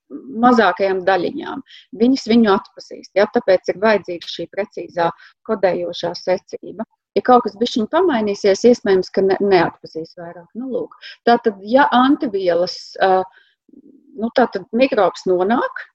mazākajām 0.45 1.03
daļiņām. 1.07 1.65
Viņas 2.03 2.29
viņu 2.33 2.53
atpazīst. 2.57 3.13
Ja? 3.19 3.27
Tāpēc 3.35 3.73
ir 3.73 3.81
vajadzīga 3.83 4.31
šī 4.35 4.47
precīzā 4.53 5.11
kodējošā 5.49 6.13
secība. 6.19 6.87
Ja 7.17 7.25
kaut 7.25 7.47
kas 7.47 7.57
bija 7.57 7.87
pamainīsies, 7.93 8.67
iespējams, 8.69 9.09
ka 9.15 9.25
ne, 9.25 9.39
neatpazīs 9.41 10.17
vairāk. 10.21 10.49
Nu, 10.55 10.69
lūk. 10.75 10.97
tātad, 11.25 11.57
ja 11.65 11.89
antivielas, 11.97 12.77
nu, 13.01 14.29
tātad 14.37 14.67
mikrobs 14.77 15.25
nonāk, 15.31 15.87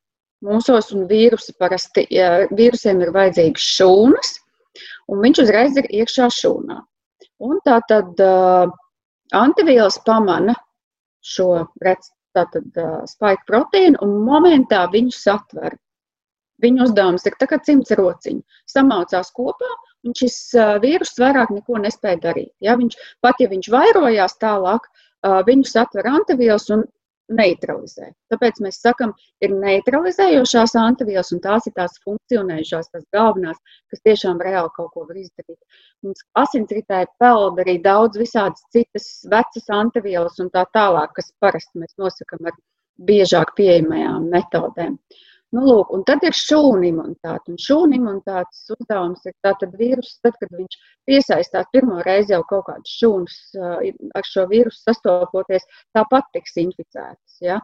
Mūsos 0.42 0.88
un 0.96 1.04
vīrusi 1.06 1.54
parasti, 1.62 2.08
ja 2.10 2.48
vīrusiem 2.50 3.04
ir 3.06 3.12
vajadzīgas 3.14 3.66
šūnas, 3.76 4.32
un 5.14 5.22
viņš 5.22 5.42
uzreiz 5.44 5.78
ir 5.78 5.90
iekšā 6.02 6.32
šūnā. 6.34 6.80
Un 7.46 7.60
tā 7.66 7.78
tad 7.90 8.18
uh, 8.26 8.72
antivielas 9.38 10.00
pamana 10.06 10.56
šo 11.22 11.68
tātad, 12.38 12.68
uh, 12.80 13.02
spaiku 13.10 13.48
proteīnu 13.50 14.02
un 14.06 14.18
momentā 14.28 14.84
viņu 14.92 15.16
satver. 15.16 15.78
Viņu 16.62 16.86
uzdevums 16.86 17.26
ir 17.26 17.38
tā 17.42 17.48
kā 17.50 17.58
cimds 17.66 17.94
rociņi. 17.98 18.42
Samaucās 18.70 19.32
kopā, 19.38 19.70
un 20.06 20.18
šis 20.18 20.38
uh, 20.58 20.76
vīrus 20.84 21.16
vairāk 21.22 21.54
neko 21.56 21.82
nespēja 21.82 22.22
darīt. 22.28 22.52
Ja? 22.62 22.78
Viņš, 22.80 22.98
pat 23.26 23.42
ja 23.42 23.50
viņš 23.52 23.72
vairojās 23.74 24.38
tālāk, 24.42 24.88
uh, 24.88 25.42
viņu 25.48 25.70
satver 25.70 26.10
antivielas 26.12 26.70
un 26.76 26.86
neutralizē. 27.30 28.10
Tāpēc 28.34 28.60
mēs 28.66 28.80
sakām, 28.84 29.14
ir 29.46 29.54
neutralizējošās 29.56 30.76
antivielas, 30.82 31.32
un 31.36 31.42
tās 31.44 31.68
ir 31.70 31.76
tās 31.78 31.96
funkcionējušās, 32.06 32.92
tās 32.92 33.08
galvenās, 33.16 33.58
kas 33.92 34.04
tiešām 34.08 34.44
reāli 34.44 34.74
kaut 34.76 34.92
ko 34.96 35.06
var 35.08 35.22
izdarīt. 35.22 35.60
Mums 36.04 36.24
asinsritē 36.44 37.06
peld 37.22 37.62
arī 37.64 37.78
daudz 37.84 38.20
visādas 38.20 38.64
citas 38.76 39.10
vecas 39.32 39.74
antivielas 39.82 40.40
un 40.44 40.52
tā 40.54 40.66
tālāk, 40.76 41.16
kas 41.18 41.34
parasti 41.40 41.84
mēs 41.84 41.98
nosakām 42.02 42.52
ar 42.52 42.58
biežāk 43.08 43.56
pieejamajām 43.58 44.30
metodēm. 44.30 44.98
Uh, 44.98 45.28
Nu, 45.52 45.62
lūk, 45.68 45.90
un 45.92 46.04
tad 46.08 46.22
ir 46.24 46.36
šūnu 46.38 46.86
imunitāte. 46.88 47.52
Un 47.52 47.58
šūnu 47.60 47.98
imunitātes 47.98 48.70
uzdevums 48.72 49.26
ir 49.28 49.34
tātad 49.44 49.74
vīrus, 49.80 50.14
tad, 50.24 50.38
kad 50.40 50.54
viņš 50.56 50.78
piesaistās 51.10 51.68
pirmo 51.76 52.00
reizi 52.08 52.32
jau 52.32 52.40
kaut 52.48 52.70
kādas 52.70 52.94
šūnas 53.02 53.40
ar 53.60 54.30
šo 54.30 54.46
vīrusu 54.52 54.80
sastopoties, 54.80 55.68
tāpat 55.98 56.30
tiks 56.38 56.56
inficētas. 56.64 57.36
Ja? 57.44 57.60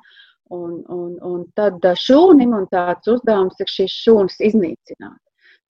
Un, 0.51 0.81
un, 0.91 1.15
un 1.23 1.47
tad 1.55 1.83
šūnu 2.03 2.43
imunitātes 2.43 3.13
uzdevums 3.15 3.63
ir 3.63 3.71
šīs 3.71 3.95
šūnas 4.03 4.39
iznīcināt. 4.49 5.21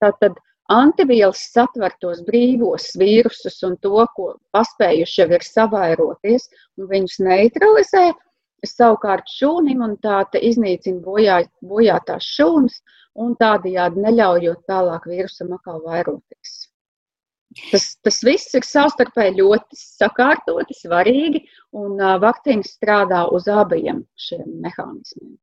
Tātad 0.02 0.42
antivielas 0.74 1.46
satver 1.54 1.94
tos 2.02 2.24
brīvos 2.26 2.96
vīrusus 2.98 3.62
un 3.68 3.78
to, 3.86 4.02
ko 4.18 4.34
paspējuši 4.58 5.22
jau 5.22 5.30
ir 5.38 5.46
savairoties, 5.46 6.50
un 6.82 6.90
viņus 6.90 7.22
neutralizē, 7.30 8.08
Savukārt 8.66 9.30
šūnu 9.30 9.70
imunitāte 9.76 10.40
iznīcina 10.42 11.02
bojā, 11.06 11.42
bojātās 11.62 12.26
šūnas 12.38 12.80
un 13.22 13.36
tādējādi 13.38 14.02
neļaujot 14.02 14.64
tālāk 14.70 15.06
vīrusam 15.10 15.54
atkal 15.54 15.84
vairoties. 15.86 16.56
Tas, 17.72 17.86
tas 18.06 18.18
viss 18.26 18.54
ir 18.58 18.66
savstarpēji 18.66 19.38
ļoti 19.40 19.78
sakārtoti, 19.80 20.76
svarīgi, 20.78 21.44
un 21.78 21.98
vakcīnas 22.22 22.74
strādā 22.78 23.24
uz 23.34 23.48
abiem 23.50 24.04
šiem 24.28 24.60
mehānismiem. 24.66 25.38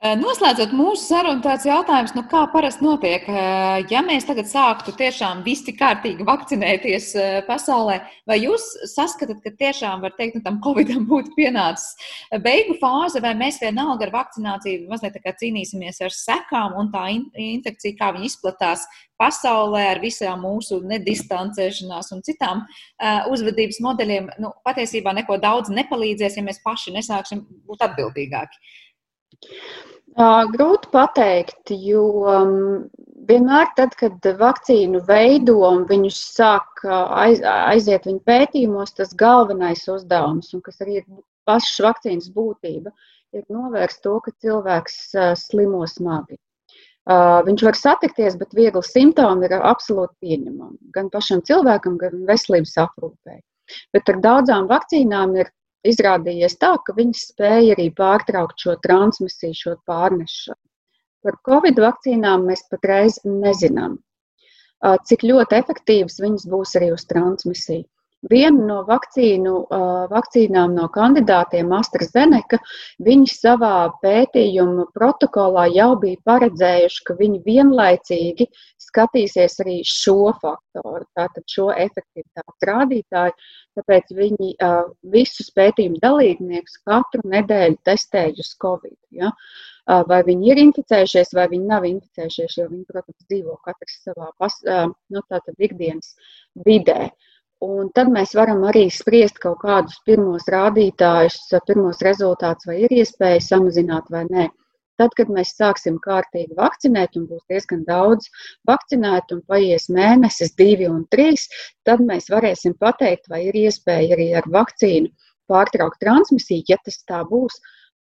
Eh, 0.00 0.14
noslēdzot 0.16 0.70
mūsu 0.72 1.02
sarunu, 1.10 1.42
tāds 1.44 1.66
jautājums, 1.68 2.14
nu 2.16 2.22
kā 2.24 2.46
parasti 2.48 2.80
notiek, 2.80 3.26
eh, 3.28 3.82
ja 3.92 4.00
mēs 4.00 4.24
tagad 4.24 4.48
sāktu 4.48 4.94
tiešām 4.96 5.42
visi 5.44 5.74
kārtīgi 5.76 6.24
vakcinēties 6.24 7.08
eh, 7.20 7.36
pasaulē, 7.44 7.98
vai 8.24 8.38
jūs 8.40 8.64
saskatāt, 8.94 9.42
ka 9.44 9.52
tiešām 9.60 10.00
var 10.00 10.16
teikt, 10.16 10.38
nu 10.38 10.46
tam 10.48 10.56
Covidam 10.64 11.04
būtu 11.10 11.36
pienācis 11.36 12.00
beigu 12.40 12.78
fāze, 12.80 13.20
vai 13.20 13.34
mēs 13.36 13.60
vienalga 13.60 14.08
ar 14.08 14.14
vakcināciju 14.16 14.88
mazliet 14.88 15.18
tā 15.18 15.24
kā 15.26 15.36
cīnīsimies 15.36 16.00
ar 16.00 16.16
sekām 16.16 16.80
un 16.80 16.88
tā 16.96 17.04
infekcija, 17.12 18.00
kā 18.00 18.14
viņa 18.16 18.32
izplatās 18.32 18.88
pasaulē 19.20 19.84
ar 19.92 20.00
visām 20.00 20.40
mūsu 20.40 20.80
nedistancēšanās 20.80 22.14
un 22.16 22.24
citām 22.24 22.64
uzvedības 23.28 23.82
modeļiem, 23.84 24.32
nu, 24.40 24.54
patiesībā 24.64 25.12
neko 25.12 25.36
daudz 25.36 25.68
nepalīdzēs, 25.68 26.40
ja 26.40 26.46
mēs 26.46 26.64
paši 26.64 26.96
nesāksim 26.96 27.44
būt 27.68 27.84
atbildīgāki. 27.84 28.64
Grūti 30.20 30.90
pateikt, 30.92 31.70
jo 31.70 32.02
vienmēr, 33.30 33.70
tad, 33.76 33.94
kad 34.00 34.26
vakcīnu 34.40 35.00
veido 35.06 35.56
un 35.68 35.86
viņus 35.88 36.18
sāk 36.34 36.82
aiz, 36.84 37.40
aiziet 37.46 38.08
viņu 38.08 38.20
pētījumos, 38.26 38.92
tas 38.98 39.14
galvenais 39.14 39.86
uzdevums, 39.88 40.52
un 40.54 40.64
kas 40.66 40.80
arī 40.84 41.00
ir 41.00 41.06
pašas 41.48 41.80
vakcīnas 41.86 42.28
būtība, 42.34 42.92
ir 43.32 43.44
novērst 43.48 44.02
to, 44.04 44.18
ka 44.24 44.34
cilvēks 44.42 44.98
slimo 45.46 45.86
smagi. 45.88 46.36
Viņš 47.46 47.62
var 47.64 47.78
satikties, 47.78 48.36
bet 48.38 48.52
viegli 48.54 48.82
simptomi 48.84 49.48
ir 49.48 49.56
absolūti 49.56 50.26
pieņemami 50.26 50.92
gan 50.94 51.08
pašam 51.10 51.40
cilvēkam, 51.46 51.96
gan 52.02 52.26
veselības 52.28 52.76
aprūpē. 52.82 53.40
Bet 53.94 54.10
ar 54.10 54.20
daudzām 54.20 54.68
vakcīnām 54.70 55.32
ir 55.38 55.50
izrādījies 55.86 56.58
tā, 56.60 56.74
ka 56.84 56.94
viņas 56.96 57.26
spēja 57.32 57.76
arī 57.76 57.88
pārtraukt 57.96 58.60
šo 58.60 58.76
transmisiju, 58.84 59.56
šo 59.56 59.76
pārnešanu. 59.88 60.60
Par 61.24 61.36
Covid 61.44 61.80
vakcīnām 61.84 62.46
mēs 62.48 62.64
patreiz 62.72 63.18
nezinām, 63.24 63.98
cik 65.08 65.24
ļoti 65.28 65.58
efektīvas 65.60 66.20
viņas 66.22 66.46
būs 66.48 66.76
arī 66.80 66.92
uz 66.94 67.04
transmisiju. 67.08 67.84
Viena 68.28 68.66
no 68.68 68.78
vakcīnu, 68.84 69.52
vakcīnām 70.10 70.74
no 70.76 70.88
kandidātiem, 70.92 71.70
AstraZeneca, 71.72 72.58
viņi 73.06 73.30
savā 73.32 73.76
pētījuma 74.02 74.84
protokolā 74.92 75.64
jau 75.72 75.94
bija 76.02 76.20
paredzējuši, 76.28 77.04
ka 77.06 77.16
viņi 77.16 77.40
vienlaicīgi 77.46 78.46
skatīsies 78.84 79.56
arī 79.64 79.78
šo 79.88 80.34
faktoru, 80.42 81.06
tātad 81.16 81.46
šo 81.48 81.70
efektivitātes 81.72 82.68
rādītāju. 82.68 83.34
Tāpēc 83.80 84.12
viņi 84.20 84.52
visus 85.16 85.48
pētījumu 85.56 86.02
dalībniekus 86.04 86.76
katru 86.84 87.24
nedēļu 87.24 87.80
testēja 87.88 88.36
uz 88.36 88.52
Covid. 88.60 88.98
Ja? 89.16 89.32
Vai 90.10 90.20
viņi 90.28 90.52
ir 90.52 90.60
inficējušies, 90.66 91.32
vai 91.38 91.48
viņi 91.54 91.72
nav 91.72 91.88
inficējušies, 91.88 92.60
jo 92.60 92.68
viņi, 92.68 92.84
protams, 92.84 93.24
dzīvo 93.32 93.56
katrs 93.64 93.98
savā 94.04 94.28
pas, 94.36 94.60
nu, 95.08 95.24
ikdienas 95.56 96.12
vidē. 96.68 97.08
Uh, 97.08 97.29
Un 97.64 97.90
tad 97.92 98.08
mēs 98.08 98.30
varam 98.36 98.62
arī 98.64 98.86
spriest 98.88 99.36
kaut 99.42 99.58
kādus 99.60 99.98
pirmos 100.08 100.46
rādītājus, 100.48 101.36
pirmos 101.68 102.00
rezultātus, 102.06 102.68
vai 102.70 102.78
ir 102.86 102.94
iespēja 103.02 103.42
samazināt 103.44 104.08
vai 104.14 104.24
nē. 104.30 104.46
Tad, 105.00 105.12
kad 105.16 105.30
mēs 105.32 105.52
sāksim 105.56 105.98
kārtīgi 106.04 106.56
vakcinēt, 106.56 107.16
un 107.16 107.26
būs 107.28 107.44
diezgan 107.52 107.84
daudz 107.86 108.28
vakcinētu, 108.68 109.38
un 109.38 109.42
paies 109.48 109.88
mēnesis, 109.92 110.52
divi 110.60 110.88
un 110.88 111.06
trīs, 111.12 111.46
tad 111.88 112.00
mēs 112.04 112.28
varēsim 112.32 112.76
pateikt, 112.80 113.28
vai 113.32 113.46
ir 113.46 113.56
iespēja 113.62 114.16
arī 114.16 114.28
ar 114.40 114.48
vakcīnu 114.56 115.08
pārtraukt 115.48 116.00
transmisiju. 116.04 116.66
Ja 116.68 116.76
tas 116.84 117.00
tā 117.08 117.22
būs, 117.28 117.56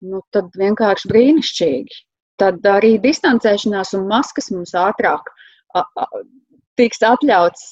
nu, 0.07 0.23
tad 0.35 0.51
vienkārši 0.59 1.11
brīnišķīgi. 1.13 2.03
Tad 2.39 2.67
arī 2.71 2.97
distancēšanās 3.03 3.95
un 3.99 4.07
maskas 4.11 4.53
mums 4.55 4.75
ātrāk 4.79 5.31
tiks 6.79 7.03
atļauts 7.03 7.65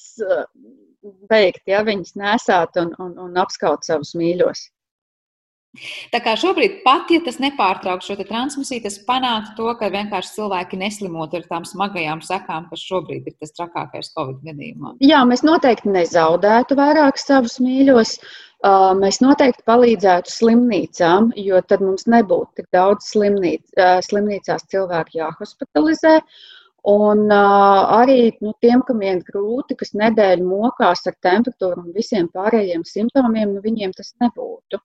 beigt, 1.30 1.64
ja 1.70 1.82
viņas 1.86 2.16
nesāt 2.20 2.80
un, 2.82 2.94
un, 3.02 3.12
un 3.28 3.42
apskaut 3.42 3.86
savus 3.86 4.14
mīļos. 4.18 4.68
Tā 6.12 6.20
kā 6.24 6.32
šobrīd, 6.40 6.78
pat 6.84 7.10
ja 7.12 7.20
tas 7.24 7.38
nepārtrauktu 7.42 8.08
šo 8.08 8.16
transmisiju, 8.22 8.82
tas 8.86 8.96
panāktu 9.08 9.52
to, 9.58 9.68
ka 9.80 9.90
vienkārši 9.92 10.38
cilvēki 10.38 10.78
neslimotu 10.80 11.40
ar 11.40 11.46
tām 11.50 11.66
smagajām 11.68 12.22
sekām, 12.24 12.68
kas 12.70 12.84
šobrīd 12.88 13.28
ir 13.28 13.36
tas 13.36 13.52
trakākais 13.58 14.12
Covid 14.16 14.40
gadījumā. 14.46 14.96
Jā, 15.04 15.22
mēs 15.28 15.44
noteikti 15.46 15.92
nezaudētu 15.92 16.78
vairāk 16.80 17.20
savus 17.20 17.58
mīļos. 17.60 18.16
Mēs 19.02 19.20
noteikti 19.20 19.66
palīdzētu 19.68 20.32
slimnīcām, 20.32 21.34
jo 21.36 21.60
tad 21.68 21.84
mums 21.84 22.06
nebūtu 22.08 22.62
tik 22.62 22.70
daudz 22.74 23.10
slimnīc, 23.12 23.66
slimnīcās 24.08 24.64
cilvēku 24.72 25.18
jāhospitalizē. 25.20 26.20
Un 26.86 27.24
uh, 27.34 27.80
arī 27.96 28.30
nu, 28.38 28.52
tiem, 28.62 28.82
kam 28.86 29.00
ir 29.02 29.22
grūti, 29.26 29.74
kas 29.78 29.90
nedēļu 29.98 30.44
mokās 30.46 31.02
ar 31.10 31.16
temperatūru 31.26 31.82
un 31.82 31.94
visiem 31.96 32.28
pārējiem 32.30 32.84
simptomiem, 32.86 33.56
nu, 33.56 33.62
viņiem 33.64 33.94
tas 33.96 34.12
nebūtu. 34.22 34.78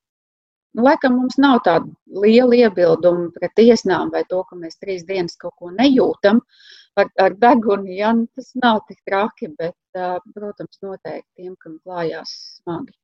Nu, 0.73 0.85
laikam 0.87 1.19
mums 1.19 1.37
nav 1.43 1.59
tāda 1.67 2.23
liela 2.23 2.57
iebilduma 2.63 3.27
pret 3.35 3.53
tiesnām 3.59 4.09
vai 4.15 4.23
to, 4.33 4.41
ka 4.49 4.57
mēs 4.57 4.81
trīs 4.81 5.05
dienas 5.05 5.37
kaut 5.37 5.53
ko 5.61 5.69
nejūtam 5.75 6.41
ar, 6.97 7.11
ar 7.21 7.37
degunu. 7.45 7.93
Ja, 7.93 8.15
nu, 8.17 8.25
tas 8.33 8.49
nav 8.57 8.81
tik 8.87 9.03
traki, 9.05 9.51
bet, 9.61 9.77
uh, 9.93 10.17
protams, 10.33 10.81
noteikti 10.81 11.43
tiem, 11.43 11.53
kam 11.61 11.77
klājās 11.85 12.33
smagi. 12.63 12.97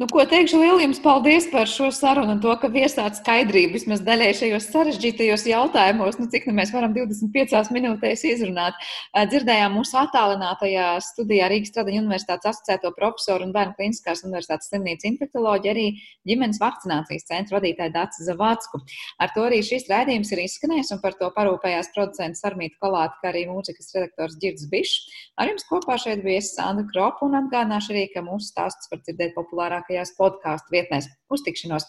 Nu, 0.00 0.06
ko 0.08 0.22
teikšu, 0.24 0.56
liels 0.62 0.80
jums 0.80 0.98
paldies 1.04 1.44
par 1.52 1.68
šo 1.68 1.90
sarunu 1.92 2.32
un 2.32 2.38
to, 2.40 2.54
ka 2.56 2.70
viesāt 2.72 3.18
skaidrību 3.18 3.74
vismaz 3.76 4.00
daļai 4.00 4.30
šajos 4.38 4.68
sarežģītajos 4.72 5.42
jautājumos, 5.50 6.16
nu, 6.16 6.24
cik 6.32 6.46
nu 6.48 6.54
mēs 6.56 6.70
varam 6.72 6.94
25 6.94 7.68
minūtēs 7.76 8.22
izrunāt. 8.30 8.78
Dzirdējām 9.12 9.76
mūsu 9.76 9.98
attālinātajā 10.00 10.86
studijā 11.04 11.50
Rīgas 11.52 11.74
Stradiņa 11.74 12.00
Universitātes 12.00 12.48
asociēto 12.48 12.94
profesoru 12.96 13.44
un 13.44 13.52
Bērnu 13.52 13.76
Kliniskās 13.76 14.24
Universitātes 14.24 14.72
slimnīcas 14.72 15.10
infektoloģiju, 15.10 15.74
arī 15.74 15.84
ģimenes 16.32 16.62
vakcinācijas 16.64 17.28
centra 17.28 17.58
vadītāju 17.58 17.92
Dācu 17.98 18.24
Zavācku. 18.30 18.80
Ar 19.20 19.36
to 19.36 19.44
arī 19.50 19.60
šis 19.68 19.84
raidījums 19.92 20.32
ir 20.32 20.46
izskanējis 20.46 20.94
un 20.96 21.02
par 21.04 21.20
to 21.20 21.28
parūpējās 21.36 21.92
producents 21.92 22.48
Armīta 22.48 22.80
Kolāta, 22.80 23.20
kā 23.20 23.34
arī 23.34 23.44
mūzikas 23.52 23.92
redaktors 23.98 24.40
Girds 24.40 24.64
Bišs. 24.72 25.12
Ar 25.36 25.52
jums 25.52 25.68
kopā 25.68 26.00
šeit 26.00 26.24
bija 26.24 26.40
Sandra 26.48 26.88
Kropa 26.88 27.28
un 27.28 27.36
atgādināšu 27.44 27.92
arī, 27.92 28.08
ka 28.16 28.24
mūsu 28.24 28.48
stāsts 28.54 28.88
var 28.88 29.04
dzirdēt 29.04 29.36
populārāk 29.36 29.89
labākajās 29.90 30.14
podkāstu 30.16 30.70
vietnēs. 30.70 31.08
Uz 31.30 31.42
tikšanos! 31.42 31.86